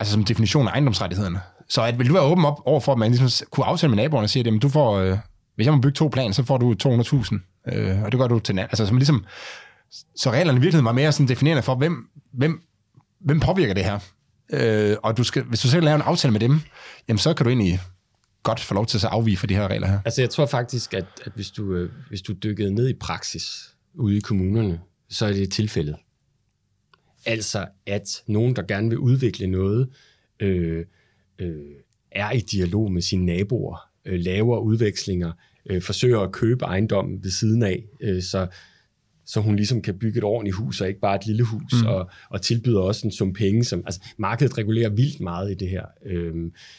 [0.00, 1.40] altså som definition af ejendomsrettighederne.
[1.68, 4.02] Så at, vil du være åben op over for, at man ligesom kunne aftale med
[4.02, 5.18] naboerne og sige, at du får, øh,
[5.54, 8.38] hvis jeg må bygge to planer, så får du 200.000, øh, og det gør du
[8.38, 9.24] til Altså, som ligesom,
[10.16, 12.62] så reglerne i virkeligheden var mere sådan definerende for, hvem, hvem,
[13.20, 13.98] hvem påvirker det her.
[14.52, 16.60] Øh, og du skal, hvis du selv laver en aftale med dem,
[17.08, 17.80] jamen så kan du egentlig
[18.42, 20.00] godt få lov til at afvige fra de her regler her.
[20.04, 23.74] Altså jeg tror faktisk, at, at hvis, du, øh, hvis du dykkede ned i praksis
[23.94, 25.96] ude i kommunerne, så er det tilfældet.
[27.26, 29.88] Altså at nogen, der gerne vil udvikle noget,
[30.40, 30.84] øh,
[31.38, 31.54] øh,
[32.10, 35.32] er i dialog med sine naboer, øh, laver udvekslinger,
[35.70, 38.46] øh, forsøger at købe ejendommen ved siden af, øh, så,
[39.26, 41.88] så hun ligesom kan bygge et ordentligt hus, og ikke bare et lille hus, mm.
[41.88, 43.64] og, og tilbyder også en sum penge.
[43.64, 45.86] Som, altså, markedet regulerer vildt meget i det her.
[46.06, 46.34] Øh,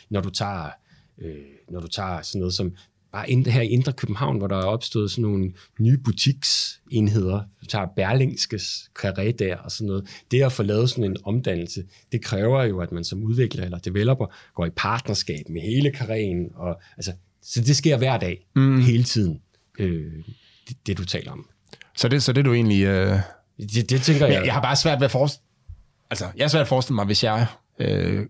[0.09, 0.69] når du tager
[1.17, 1.35] øh,
[1.69, 2.75] når du tager sådan noget som
[3.13, 7.65] bare ind, her i Indre København, hvor der er opstået sådan nogle nye butiksenheder, du
[7.65, 10.07] tager Berlingskes karré der og sådan noget.
[10.31, 13.77] Det at få lavet sådan en omdannelse, det kræver jo, at man som udvikler eller
[13.77, 16.57] developer går i partnerskab med hele karréen.
[16.57, 18.81] Og, altså, så det sker hver dag, mm.
[18.81, 19.41] hele tiden,
[19.79, 20.11] øh,
[20.67, 21.49] det, det du taler om.
[21.95, 22.83] Så det, så det du egentlig...
[22.83, 23.19] Øh...
[23.57, 24.35] Det, det tænker jeg.
[24.35, 24.45] jeg.
[24.45, 25.43] Jeg har bare svært ved at forestille...
[26.09, 27.47] Altså, jeg har svært ved at forestille mig, hvis jeg...
[27.79, 28.25] Øh,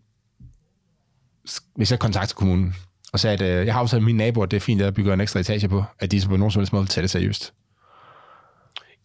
[1.75, 2.75] hvis jeg kontakter kommunen,
[3.13, 4.93] og sagde, at øh, jeg har aftalt med mine naboer, det er fint, at jeg
[4.93, 7.09] bygger en ekstra etage på, at de så på nogen som helst måde tager det
[7.09, 7.53] seriøst.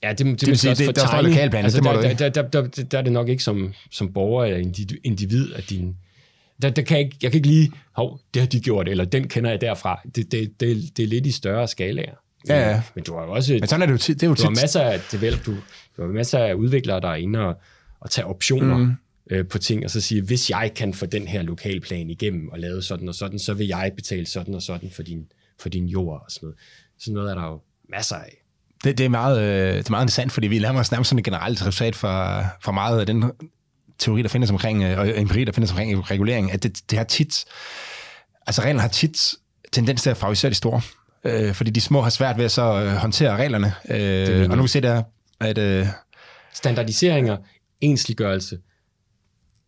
[0.02, 2.28] Ja, det, det, det vil sige, det, der står lokalplanen, altså, det må der, der,
[2.28, 4.58] der, der, der, er det nok ikke som, som borger eller
[5.04, 5.96] individ, at din...
[6.62, 9.04] Der, der kan jeg, ikke, jeg kan ikke lige, hov, det har de gjort, eller
[9.04, 10.00] den kender jeg derfra.
[10.14, 12.14] Det, det, det, det er lidt i større skalaer.
[12.48, 12.82] Ja, ja.
[12.94, 13.52] Men du har jo også...
[13.52, 15.54] Men sådan er det jo, tit, det er jo du har masser af develop, du,
[15.96, 17.60] du har masser af udviklere, der er inde og,
[18.00, 18.76] og tage optioner.
[18.76, 18.92] Mm
[19.30, 22.58] øh, på ting, og så sige, hvis jeg kan få den her lokalplan igennem og
[22.58, 25.26] lave sådan og sådan, så vil jeg betale sådan og sådan for din,
[25.60, 26.58] for din jord og sådan noget.
[26.98, 28.44] Sådan noget er der jo masser af.
[28.84, 31.18] Det, det, er, meget, øh, det er meget interessant, fordi vi laver os nærmest sådan
[31.18, 33.24] et generelt resultat for, for meget af den
[33.98, 37.04] teori, der findes omkring, øh, og empiri, der findes omkring regulering, at det, det har
[37.04, 37.44] tit,
[38.46, 39.34] altså reglerne har tit
[39.72, 40.80] tendens til at favorisere de store,
[41.24, 43.72] øh, fordi de små har svært ved at så øh, håndtere reglerne.
[43.90, 45.02] Øh, og nu vi se der,
[45.40, 45.58] at...
[45.58, 45.86] Øh,
[46.54, 47.36] Standardiseringer,
[47.80, 48.58] ensliggørelse,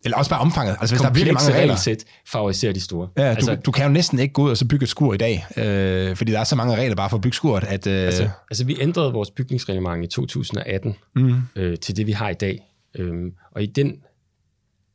[0.04, 0.76] eller også bare omfanget.
[0.80, 1.76] Altså, hvis der er virkelig mange regler.
[1.76, 3.08] Sæt favoriserer de store.
[3.16, 5.14] Ja, du, altså, du kan jo næsten ikke gå ud og så bygge et skur
[5.14, 7.86] i dag, øh, fordi der er så mange regler bare for at bygge skuret, at...
[7.86, 8.04] Øh...
[8.04, 11.42] Altså, altså, vi ændrede vores bygningsreglement i 2018 mm.
[11.56, 12.60] øh, til det, vi har i dag.
[12.94, 13.12] Øh,
[13.52, 13.94] og i den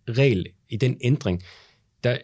[0.10, 1.44] regel, i den ændring,
[2.04, 2.18] der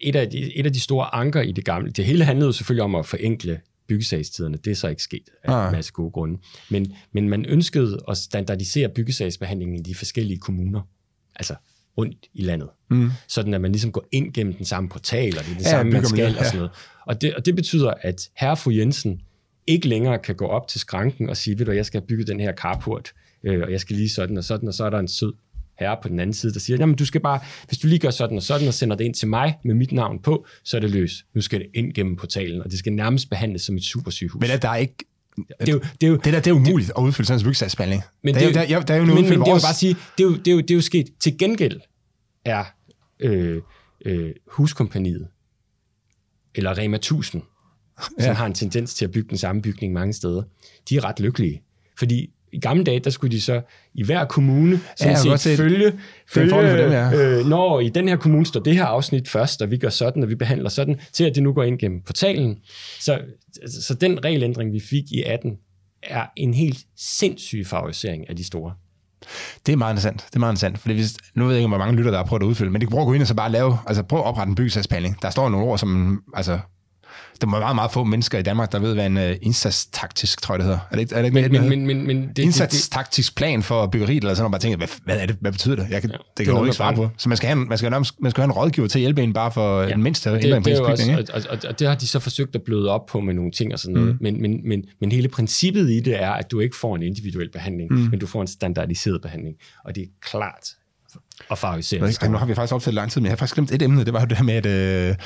[0.00, 2.52] et af, de, et af de store anker i det gamle, det hele handlede jo
[2.52, 4.56] selvfølgelig om at forenkle byggesagstiderne.
[4.56, 5.66] Det er så ikke sket af ah.
[5.66, 6.38] en masse gode grunde.
[6.70, 10.80] Men, men man ønskede at standardisere byggesagsbehandlingen i de forskellige kommuner.
[11.36, 11.54] Altså
[11.98, 12.68] rundt i landet.
[12.90, 13.10] Mm.
[13.28, 15.70] Sådan at man ligesom går ind gennem den samme portal, og det er det ja,
[15.70, 16.38] samme, man skal, ja.
[16.38, 16.72] og sådan noget.
[17.06, 19.20] Og det, og det betyder, at herre fru Jensen
[19.66, 22.40] ikke længere kan gå op til skranken og sige, ved du, jeg skal bygge den
[22.40, 23.12] her carport,
[23.44, 25.32] øh, og jeg skal lige sådan og sådan, og så er der en sød
[25.78, 28.10] herre på den anden side, der siger, jamen du skal bare, hvis du lige gør
[28.10, 30.80] sådan og sådan, og sender det ind til mig med mit navn på, så er
[30.80, 31.24] det løs.
[31.34, 34.40] Nu skal det ind gennem portalen, og det skal nærmest behandles som et supersygehus.
[34.40, 34.96] Men er der ikke
[35.36, 37.40] det er jo, det, er jo, det der det er umuligt det, at udfylde sådan
[37.40, 38.02] en byggesagsbehandling.
[38.22, 39.96] Men det, er jo, der, der er jo men, men det er jo bare sige,
[40.18, 41.80] det er jo, det, er jo, det er jo sket til gengæld
[42.44, 42.64] er
[43.20, 43.62] øh,
[44.04, 45.28] øh, huskompaniet,
[46.54, 47.42] eller Rema 1000,
[48.18, 48.24] ja.
[48.24, 50.42] som har en tendens til at bygge den samme bygning mange steder,
[50.88, 51.62] de er ret lykkelige.
[51.98, 53.60] Fordi i gamle dage, der skulle de så
[53.94, 55.92] i hver kommune sådan ja, set følge,
[56.28, 57.12] følge for dem, ja.
[57.12, 60.22] øh, når i den her kommune står det her afsnit først, og vi gør sådan,
[60.22, 62.56] og vi behandler sådan, til at det nu går ind gennem portalen.
[63.00, 63.20] Så,
[63.80, 65.56] så den regelændring, vi fik i 18,
[66.02, 68.74] er en helt sindssyg favorisering af de store.
[69.66, 70.24] Det er meget interessant.
[70.28, 70.78] Det er meget interessant.
[70.78, 72.80] Fordi hvis, nu ved jeg ikke, hvor mange lytter, der har prøvet at udfylde, men
[72.80, 74.54] de kan prøve at gå ind og så bare lave, altså prøve at oprette en
[74.54, 75.22] byggesagsbehandling.
[75.22, 76.58] Der står nogle ord, som, altså,
[77.40, 80.54] der må være meget, få mennesker i Danmark, der ved, hvad en uh, indsatstaktisk, tror
[80.54, 80.80] jeg det hedder.
[80.90, 82.42] Er det ikke, er det ikke Men, det, men, det men, men, men det, det,
[82.42, 85.76] indsatstaktisk plan for byggeriet, eller sådan noget, bare tænker, hvad, hvad, er det, hvad betyder
[85.76, 85.86] det?
[85.90, 87.08] Jeg kan, ja, det kan er jeg ikke svare på.
[87.16, 89.00] Så man skal, have en, man, skal, nærmest- man skal have en rådgiver til at
[89.00, 91.34] hjælpe en bare for ja, den mindste det, ændring det ens også, bygning, ikke?
[91.34, 93.72] og, og, og det har de så forsøgt at bløde op på med nogle ting
[93.72, 94.10] og sådan noget.
[94.10, 94.18] Mm.
[94.20, 97.50] Men, men, men, men hele princippet i det er, at du ikke får en individuel
[97.50, 98.08] behandling, mm.
[98.10, 99.56] men du får en standardiseret behandling.
[99.84, 100.68] Og det er klart
[101.50, 102.28] at favorisere.
[102.30, 104.12] Nu har vi faktisk optaget lang tid, men jeg har faktisk glemt et emne, det
[104.12, 105.16] var jo det her med, at øh,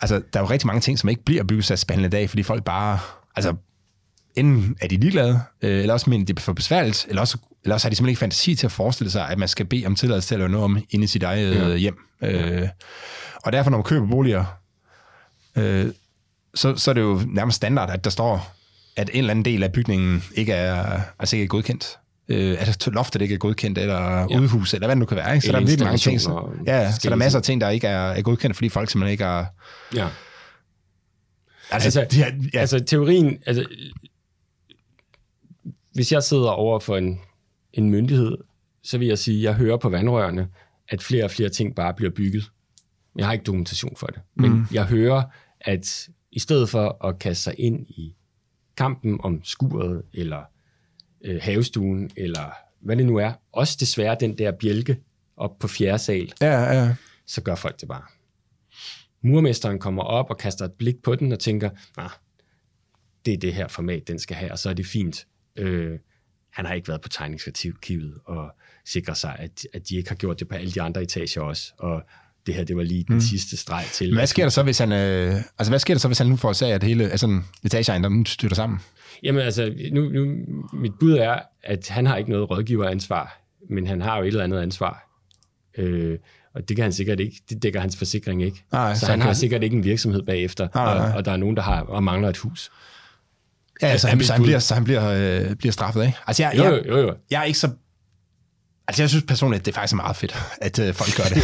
[0.00, 2.64] altså, der er jo rigtig mange ting, som ikke bliver byggesagsbehandlet i dag, fordi folk
[2.64, 2.98] bare,
[3.36, 3.54] altså,
[4.36, 7.38] enten er de ligeglade, øh, eller også mener de, det er for besværligt, eller også,
[7.64, 9.86] eller også har de simpelthen ikke fantasi til at forestille sig, at man skal bede
[9.86, 11.68] om tilladelse til at lave noget om inde i sit eget Ja.
[11.68, 11.76] ja.
[11.76, 11.98] hjem.
[12.22, 12.68] Øh,
[13.44, 14.44] og derfor, når man køber boliger,
[15.56, 15.92] øh,
[16.54, 18.54] så, så er det jo nærmest standard, at der står,
[18.96, 21.98] at en eller anden del af bygningen ikke er, altså ikke er godkendt.
[22.28, 24.40] Øh, at loftet ikke er godkendt, eller Ja.
[24.40, 25.34] udhus, eller hvad det nu kan være.
[25.34, 25.46] Ikke?
[25.46, 26.20] Så Eller der er virkelig mange ting.
[26.20, 28.90] Så, ja, så der er masser af ting, der ikke er, er godkendt, fordi folk
[28.90, 29.44] simpelthen ikke er...
[29.94, 30.08] Ja.
[31.70, 32.58] Altså, Altså, de her, Ja.
[32.60, 33.66] Altså teorien, altså,
[35.92, 37.20] hvis jeg sidder over for en,
[37.72, 38.36] en myndighed,
[38.82, 40.48] så vil jeg sige, at jeg hører på vandrørene,
[40.88, 42.50] at flere og flere ting bare bliver bygget.
[43.16, 44.20] Jeg har ikke dokumentation for det.
[44.34, 44.66] Men mm.
[44.72, 45.22] jeg hører,
[45.60, 48.14] at i stedet for at kaste sig ind i
[48.76, 50.40] kampen om skuret, eller
[51.24, 52.50] øh, havestuen, eller
[52.80, 54.98] hvad det nu er, også desværre den der bjælke
[55.36, 56.94] op på fjerde sal, ja, ja.
[57.26, 58.02] så gør folk det bare.
[59.22, 62.10] Murmesteren kommer op og kaster et blik på den og tænker, nah,
[63.26, 65.26] det er det her format, den skal have, og så er det fint.
[65.56, 65.98] Øh,
[66.52, 68.50] han har ikke været på tegningsarkivet og
[68.84, 71.72] sikrer sig, at, at de ikke har gjort det på alle de andre etager også,
[71.78, 72.02] og
[72.46, 73.20] det her, det var lige den mm.
[73.20, 74.08] sidste streg til.
[74.08, 76.26] Men hvad sker der så, hvis han, øh, altså, hvad sker der så, hvis han
[76.26, 78.78] nu får at at hele altså, etageejendommen styrter sammen?
[79.22, 80.36] Jamen altså, nu, nu,
[80.72, 83.40] mit bud er, at han har ikke noget rådgiveransvar,
[83.70, 85.02] men han har jo et eller andet ansvar.
[85.78, 86.18] Øh,
[86.54, 88.64] og det kan han sikkert ikke, det dækker hans forsikring ikke.
[88.72, 91.08] Nej, så så han han har kan- sikkert ikke en virksomhed bagefter, Nej, nej.
[91.08, 92.70] Og, og der er nogen, der har og mangler et hus.
[93.82, 96.18] Ja, altså, han, så han bliver, så han bliver, øh, bliver straffet, ikke?
[96.26, 97.06] Altså, jeg, Jo, jeg, jo, jo.
[97.06, 97.14] jo.
[97.30, 97.70] jeg er ikke så...
[98.88, 101.36] Altså, jeg synes personligt, at det er faktisk meget fedt, at øh, folk gør det.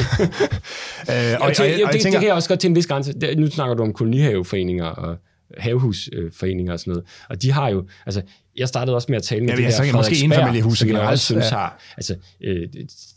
[1.13, 3.13] øh, Og, og, og, det, det, det kan jeg også godt til en vis grænse.
[3.13, 5.17] Det, nu snakker du om kolonihaveforeninger og
[5.59, 7.05] havehusforeninger og sådan noget.
[7.31, 8.23] Og de har jo, altså,
[8.57, 10.95] jeg startede også med at tale med Ja, de altså, måske Frederiksberg, enfamiliehuse som jeg
[10.95, 11.57] generelt, også synes ja.
[11.57, 12.69] har, altså, øh,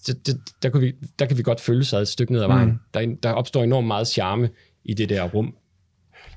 [0.08, 2.48] det, det, der, kan vi, der kan vi godt følge sig et stykke ned ad
[2.48, 2.68] vejen.
[2.70, 2.80] Mm.
[2.94, 4.50] Der, der opstår enormt meget charme
[4.86, 5.54] i det der rum.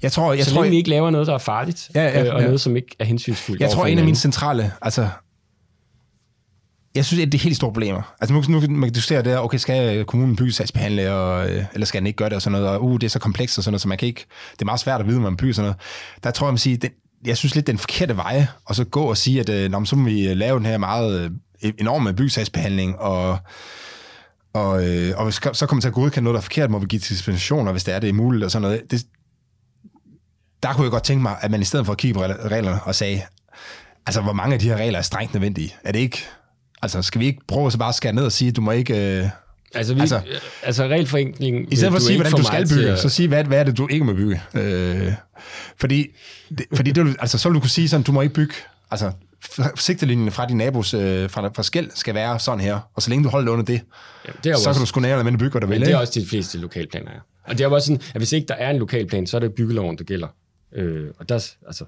[0.02, 2.24] Jeg tror, jeg så tror, længe vi ikke laver noget, der er farligt, Ja, ja,
[2.24, 2.46] øh, og ja.
[2.46, 3.60] noget, som ikke er hensynsfuldt.
[3.60, 5.08] Jeg tror, en af mine centrale, altså,
[6.98, 8.14] jeg synes, at det er helt store problemer.
[8.20, 11.86] Altså nu, nu kan diskutere det, her, okay, skal øh, kommunen byggesagsbehandle, og, øh, eller
[11.86, 13.64] skal den ikke gøre det, og sådan noget, og uh, det er så komplekst og
[13.64, 15.54] sådan noget, så man kan ikke, det er meget svært at vide, om man bygger
[15.54, 15.76] sådan noget.
[16.24, 16.90] Der tror jeg, man siger, det,
[17.26, 19.86] jeg synes lidt, den forkerte vej, og så gå og sige, at øh, nå, men
[19.86, 21.20] så må vi øh, lave den her meget
[21.62, 23.38] øh, enorme byggesagsbehandling, og
[24.54, 26.78] og, øh, og hvis- så kommer man til at godkende noget, der er forkert, må
[26.78, 28.82] vi give dispensationer, hvis det er, det er muligt, og sådan noget.
[28.90, 29.06] Det,
[30.62, 32.82] der kunne jeg godt tænke mig, at man i stedet for at kigge på reglerne
[32.82, 33.22] og sagde,
[34.06, 35.74] altså hvor mange af de her regler er strengt nødvendige?
[35.84, 36.24] Er det ikke,
[36.82, 39.28] altså skal vi ikke prøve at bare skære ned og sige, du må ikke, øh,
[39.74, 40.20] Altså, vi, altså,
[40.62, 41.72] altså- regelforenkling...
[41.72, 43.58] i stedet for at sige, hvordan du skal til bygge, at- så sige, hvad, hvad
[43.60, 44.42] er det, du ikke må bygge?
[44.54, 45.12] Øh,
[45.76, 46.06] fordi,
[46.58, 48.54] det, fordi det, altså, så vil du kunne sige sådan, du må ikke bygge,
[48.90, 49.12] altså
[49.76, 53.24] sigtelinjen fra din nabos øh, fra, fra skæld skal være sådan her, og så længe
[53.24, 53.80] du holder under det,
[54.26, 55.80] Ja, det er så også, kan du sgu nære eller bygge, hvad du vil.
[55.80, 57.20] Det er også de fleste lokalplaner er.
[57.44, 59.40] Og det er jo også sådan, at hvis ikke der er en lokalplan, så er
[59.40, 60.28] det byggeloven, der gælder.
[60.74, 61.34] Øh, og der,
[61.66, 61.84] altså,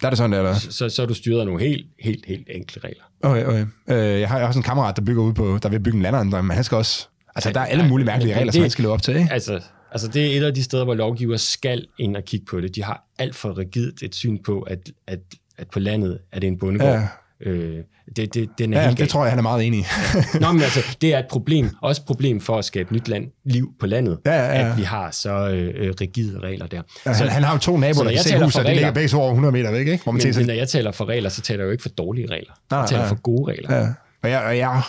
[0.00, 0.54] Der er det sådan, der, eller?
[0.54, 3.02] så, så er du styret af nogle helt, helt, helt enkle regler.
[3.22, 3.66] Okay, okay.
[3.88, 5.96] Øh, jeg har jeg har også en kammerat, der bygger ud på, der vil bygge
[5.96, 8.38] en landejendom, men han skal også, altså Ja, der er alle ja, mulige mærkelige men
[8.38, 9.32] regler, det- som han skal leve op til, ikke?
[9.32, 9.60] Altså,
[9.92, 12.74] altså, det er et af de steder, hvor lovgiver skal ind og kigge på det.
[12.74, 15.18] De har alt for rigidt et syn på, at, at,
[15.58, 16.90] at på landet er det en bondegård.
[16.92, 17.06] Ja.
[17.46, 17.76] Øh,
[18.16, 19.84] det, det, den er Ja, helt det tror jeg, han er meget enig i.
[20.40, 21.70] Nå, men altså, det er et problem.
[21.82, 24.18] Også et problem for at skabe nyt land, liv på landet.
[24.26, 24.70] Ja, ja, ja.
[24.70, 26.82] At vi har så øh, øh, rigide regler der.
[27.06, 28.74] Ja, han, han har jo to så naboer, der kan se huset, for og de
[28.74, 30.02] ligger begge to over 100 meter væk, ikke?
[30.04, 31.88] Hvor man Men, men når jeg taler for regler, så taler jeg jo ikke for
[31.88, 32.52] dårlige regler.
[32.70, 33.08] Nej, jeg taler nej.
[33.08, 33.76] for gode regler.
[33.76, 33.86] ja.
[34.22, 34.82] Og jeg, og jeg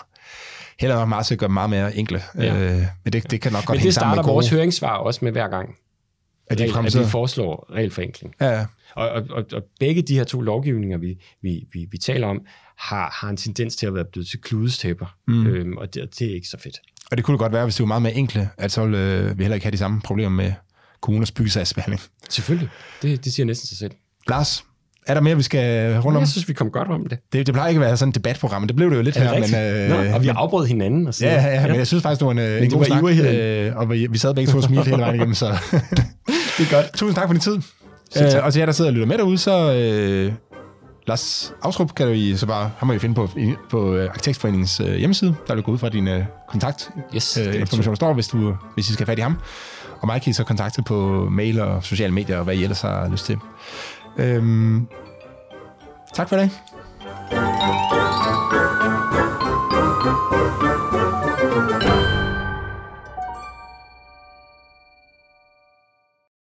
[0.80, 2.22] hælder nok meget til at gøre meget mere enkle.
[2.38, 2.56] Ja.
[2.56, 2.72] Øh,
[3.04, 4.56] men det, det kan nok godt Men hænge det sammen starter med vores gode...
[4.56, 5.76] høringssvar også med hver gang,
[6.49, 8.34] At de regel, at vi foreslår regelforenkling.
[8.41, 8.66] Ja, ja.
[8.96, 12.42] Og, og, og, begge de her to lovgivninger, vi, vi, vi, vi taler om,
[12.78, 15.16] har, har en tendens til at være blevet til kludestæpper.
[15.28, 15.48] Mm.
[15.48, 16.78] Øhm, og det, det er ikke så fedt.
[17.12, 19.38] Og det kunne godt være, hvis det var meget mere enkle, at så ville øh,
[19.38, 20.54] vi heller ikke have de samme problemer med
[21.02, 22.02] kommuners byggesagsbehandling.
[22.30, 22.70] Selvfølgelig.
[23.02, 23.92] Det, det siger næsten sig selv.
[24.28, 24.64] Lars,
[25.08, 26.22] er der mere, vi skal rundt om?
[26.22, 27.18] Jeg synes, vi kom godt om det.
[27.34, 29.16] Det, det plejer ikke at være sådan et debatprogram, men det blev det jo lidt
[29.16, 29.32] det her.
[29.32, 29.58] rigtigt?
[29.58, 31.08] Men, Nå, og vi men, afbrød hinanden.
[31.08, 32.80] Og sådan ja, ja, ja, men jeg synes faktisk, det var en, en det god
[32.80, 33.34] var snak.
[33.34, 35.46] Øh, og vi, vi sad begge to og smilte hele vejen igennem, så
[36.58, 36.94] det er godt.
[36.94, 37.58] tusind tak for din tid.
[38.18, 40.34] Øh, og til jer, der sidder og lytter med derude, så øh,
[41.07, 43.30] Lars Aftrup kan du I så bare, ham må I finde på,
[43.70, 45.36] på øh, Arkitektforeningens øh, hjemmeside.
[45.47, 48.89] Der vil gå ud fra din øh, kontakt Yes, øh, information står, hvis, du, hvis
[48.89, 49.38] I skal have fat i ham.
[50.01, 52.82] Og mig kan I så kontakte på mail og sociale medier, og hvad I ellers
[52.82, 53.38] har lyst til.
[54.18, 54.88] Øhm,
[56.14, 56.49] tak for i dag.